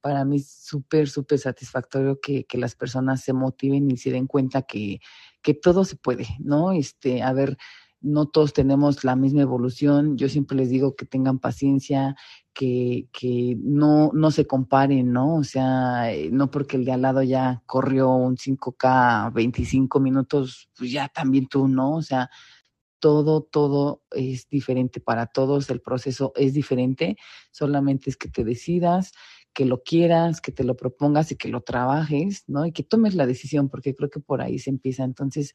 para 0.00 0.24
mí 0.24 0.36
es 0.36 0.48
súper, 0.48 1.08
súper 1.08 1.38
satisfactorio 1.38 2.20
que, 2.20 2.44
que 2.44 2.58
las 2.58 2.74
personas 2.76 3.22
se 3.22 3.32
motiven 3.32 3.90
y 3.90 3.96
se 3.96 4.10
den 4.10 4.26
cuenta 4.26 4.62
que, 4.62 5.00
que 5.42 5.54
todo 5.54 5.84
se 5.84 5.96
puede, 5.96 6.28
¿no? 6.38 6.72
Este, 6.72 7.22
a 7.22 7.32
ver, 7.32 7.56
no 8.00 8.26
todos 8.26 8.52
tenemos 8.52 9.04
la 9.04 9.16
misma 9.16 9.42
evolución. 9.42 10.16
Yo 10.16 10.28
siempre 10.28 10.56
les 10.56 10.70
digo 10.70 10.94
que 10.94 11.06
tengan 11.06 11.38
paciencia, 11.38 12.16
que, 12.52 13.08
que 13.12 13.56
no, 13.60 14.10
no 14.14 14.30
se 14.30 14.46
comparen, 14.46 15.12
¿no? 15.12 15.36
O 15.36 15.44
sea, 15.44 16.12
eh, 16.12 16.30
no 16.30 16.50
porque 16.50 16.76
el 16.76 16.84
de 16.84 16.92
al 16.92 17.02
lado 17.02 17.22
ya 17.22 17.62
corrió 17.66 18.10
un 18.10 18.36
5K 18.36 19.32
25 19.32 20.00
minutos, 20.00 20.70
pues 20.76 20.92
ya 20.92 21.08
también 21.08 21.48
tú, 21.48 21.68
¿no? 21.68 21.96
O 21.96 22.02
sea, 22.02 22.30
todo, 23.00 23.42
todo 23.42 24.02
es 24.10 24.48
diferente 24.48 25.00
para 25.00 25.26
todos, 25.26 25.70
el 25.70 25.80
proceso 25.80 26.32
es 26.36 26.54
diferente, 26.54 27.16
solamente 27.50 28.10
es 28.10 28.16
que 28.16 28.28
te 28.28 28.44
decidas, 28.44 29.12
que 29.52 29.64
lo 29.64 29.82
quieras, 29.82 30.40
que 30.40 30.52
te 30.52 30.64
lo 30.64 30.76
propongas 30.76 31.32
y 31.32 31.36
que 31.36 31.48
lo 31.48 31.62
trabajes, 31.62 32.44
¿no? 32.46 32.66
Y 32.66 32.72
que 32.72 32.82
tomes 32.82 33.14
la 33.14 33.26
decisión, 33.26 33.68
porque 33.68 33.94
creo 33.94 34.10
que 34.10 34.20
por 34.20 34.40
ahí 34.40 34.58
se 34.58 34.70
empieza. 34.70 35.04
Entonces, 35.04 35.54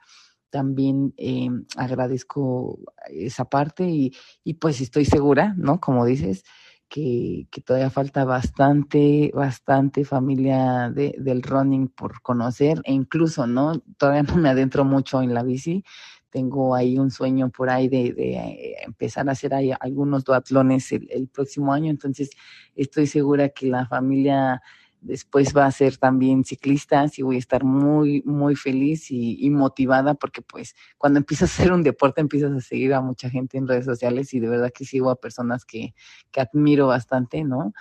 también 0.53 1.15
eh, 1.17 1.49
agradezco 1.77 2.77
esa 3.09 3.45
parte 3.45 3.85
y, 3.89 4.13
y 4.43 4.53
pues 4.53 4.81
estoy 4.81 5.03
segura, 5.03 5.55
¿no? 5.57 5.79
Como 5.79 6.05
dices, 6.05 6.43
que, 6.87 7.47
todavía 7.65 7.89
falta 7.89 8.23
bastante, 8.23 9.31
bastante 9.33 10.05
familia 10.05 10.91
de, 10.93 11.15
del 11.17 11.41
running 11.41 11.87
por 11.87 12.21
conocer 12.21 12.81
e 12.83 12.93
incluso, 12.93 13.47
¿no? 13.47 13.81
Todavía 13.97 14.21
no 14.21 14.35
me 14.35 14.49
adentro 14.49 14.85
mucho 14.85 15.23
en 15.23 15.33
la 15.33 15.41
bici. 15.41 15.83
Tengo 16.29 16.75
ahí 16.75 16.99
un 16.99 17.09
sueño 17.09 17.49
por 17.49 17.71
ahí 17.71 17.87
de, 17.87 18.13
de 18.13 18.75
empezar 18.85 19.27
a 19.29 19.31
hacer 19.31 19.53
algunos 19.79 20.23
duatlones 20.23 20.91
el 20.91 21.29
próximo 21.29 21.73
año. 21.73 21.89
Entonces, 21.89 22.29
estoy 22.75 23.07
segura 23.07 23.49
que 23.49 23.65
la 23.67 23.87
familia 23.87 24.61
después 25.03 25.55
va 25.55 25.65
a 25.65 25.71
ser 25.71 25.97
también 25.97 26.43
ciclista 26.43 27.05
y 27.15 27.21
voy 27.21 27.35
a 27.35 27.39
estar 27.39 27.63
muy, 27.63 28.21
muy 28.25 28.55
feliz 28.55 29.11
y, 29.11 29.37
y, 29.45 29.49
motivada 29.49 30.13
porque 30.15 30.41
pues 30.41 30.75
cuando 30.97 31.19
empiezas 31.19 31.51
a 31.51 31.53
hacer 31.61 31.73
un 31.73 31.83
deporte 31.83 32.21
empiezas 32.21 32.51
a 32.51 32.61
seguir 32.61 32.93
a 32.93 33.01
mucha 33.01 33.29
gente 33.29 33.57
en 33.57 33.67
redes 33.67 33.85
sociales 33.85 34.33
y 34.33 34.39
de 34.39 34.49
verdad 34.49 34.71
que 34.73 34.85
sigo 34.85 35.09
a 35.09 35.15
personas 35.15 35.65
que, 35.65 35.93
que 36.31 36.41
admiro 36.41 36.87
bastante, 36.87 37.43
¿no? 37.43 37.73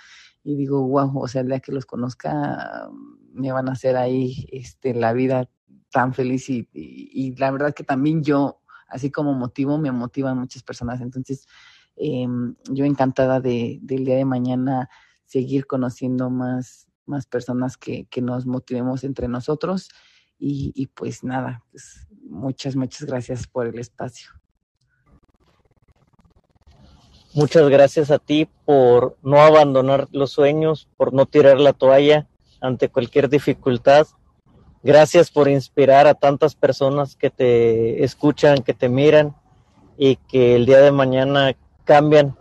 Y 0.43 0.55
digo, 0.55 0.85
wow, 0.87 1.19
o 1.19 1.27
sea, 1.27 1.41
el 1.41 1.47
día 1.47 1.59
que 1.59 1.71
los 1.71 1.85
conozca 1.85 2.89
me 3.33 3.51
van 3.51 3.69
a 3.69 3.73
hacer 3.73 3.95
ahí 3.95 4.47
este, 4.51 4.93
la 4.93 5.13
vida 5.13 5.49
tan 5.89 6.13
feliz 6.13 6.49
y, 6.49 6.67
y, 6.73 7.09
y 7.13 7.35
la 7.35 7.51
verdad 7.51 7.73
que 7.73 7.83
también 7.83 8.23
yo, 8.23 8.59
así 8.87 9.09
como 9.09 9.33
motivo, 9.33 9.77
me 9.77 9.91
motivan 9.91 10.37
muchas 10.37 10.63
personas. 10.63 10.99
Entonces, 11.01 11.47
Em, 11.95 12.55
yo 12.69 12.85
encantada 12.85 13.39
de, 13.39 13.79
del 13.81 14.05
día 14.05 14.15
de 14.15 14.25
mañana 14.25 14.89
seguir 15.25 15.67
conociendo 15.67 16.29
más, 16.29 16.87
más 17.05 17.25
personas 17.25 17.77
que, 17.77 18.05
que 18.05 18.21
nos 18.21 18.45
motivemos 18.45 19.03
entre 19.03 19.27
nosotros. 19.27 19.89
Y, 20.39 20.71
y 20.75 20.87
pues 20.87 21.23
nada, 21.23 21.63
pues 21.71 22.07
muchas, 22.23 22.75
muchas 22.75 23.07
gracias 23.07 23.47
por 23.47 23.67
el 23.67 23.79
espacio. 23.79 24.31
Muchas 27.35 27.67
gracias 27.67 28.11
a 28.11 28.19
ti 28.19 28.47
por 28.63 29.17
no 29.23 29.41
abandonar 29.41 30.07
los 30.11 30.31
sueños, 30.31 30.87
por 30.97 31.13
no 31.13 31.25
tirar 31.25 31.59
la 31.59 31.73
toalla 31.73 32.27
ante 32.61 32.89
cualquier 32.89 33.27
dificultad. 33.27 34.05
Gracias 34.83 35.31
por 35.31 35.47
inspirar 35.47 36.05
a 36.05 36.13
tantas 36.13 36.53
personas 36.53 37.15
que 37.15 37.31
te 37.31 38.03
escuchan, 38.03 38.63
que 38.63 38.75
te 38.75 38.87
miran 38.87 39.35
y 39.97 40.15
que 40.15 40.55
el 40.55 40.65
día 40.67 40.79
de 40.79 40.91
mañana 40.91 41.55
cambian, 41.85 42.37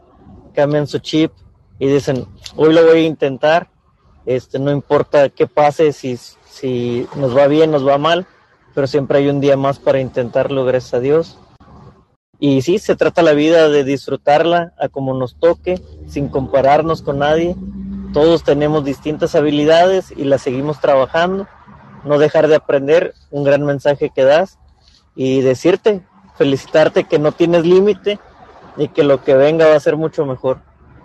cambian 0.53 0.87
su 0.87 0.99
chip 0.99 1.33
y 1.79 1.87
dicen, 1.87 2.27
hoy 2.57 2.75
lo 2.75 2.85
voy 2.85 2.99
a 2.99 3.07
intentar, 3.07 3.71
este, 4.27 4.59
no 4.59 4.71
importa 4.71 5.29
qué 5.29 5.47
pase, 5.47 5.93
si, 5.93 6.17
si 6.17 7.07
nos 7.17 7.37
va 7.37 7.47
bien, 7.47 7.71
nos 7.71 7.87
va 7.87 7.99
mal, 7.99 8.27
pero 8.75 8.87
siempre 8.87 9.19
hay 9.19 9.29
un 9.29 9.41
día 9.41 9.57
más 9.57 9.79
para 9.79 10.01
intentarlo, 10.01 10.65
gracias 10.65 10.95
a 10.95 11.01
Dios. 11.01 11.39
Y 12.39 12.63
sí, 12.63 12.79
se 12.79 12.97
trata 12.97 13.23
la 13.23 13.35
vida 13.35 13.69
de 13.69 13.85
disfrutarla 13.85 14.73
a 14.79 14.89
como 14.89 15.15
nos 15.15 15.37
toque, 15.37 15.81
sin 16.09 16.29
compararnos 16.29 17.01
con 17.03 17.21
nadie. 17.21 17.55
Todos 18.13 18.43
tenemos 18.43 18.85
distintas 18.85 19.37
habilidades 19.37 20.11
y 20.11 20.25
las 20.25 20.43
seguimos 20.43 20.81
trabajando. 20.81 21.47
No 22.05 22.19
dejar 22.19 22.49
de 22.49 22.57
aprender, 22.57 23.15
un 23.31 23.45
gran 23.45 23.65
mensaje 23.65 24.11
que 24.11 24.25
das 24.25 24.59
y 25.15 25.41
decirte, 25.41 26.03
felicitarte 26.37 27.05
que 27.05 27.21
no 27.21 27.31
tienes 27.31 27.65
límite 27.65 28.19
y 28.77 28.89
que 28.89 29.05
lo 29.05 29.23
que 29.23 29.35
venga 29.35 29.69
va 29.69 29.77
a 29.77 29.81
ser 29.81 29.97
mucho 29.97 30.27
mejor. 30.27 30.63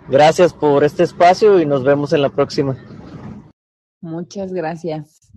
Gracias 0.08 0.52
por 0.52 0.82
este 0.82 1.02
espacio 1.04 1.60
y 1.60 1.66
nos 1.66 1.84
vemos 1.84 2.12
en 2.12 2.22
la 2.22 2.30
próxima. 2.30 2.76
Muchas 4.00 4.52
gracias. 4.52 5.27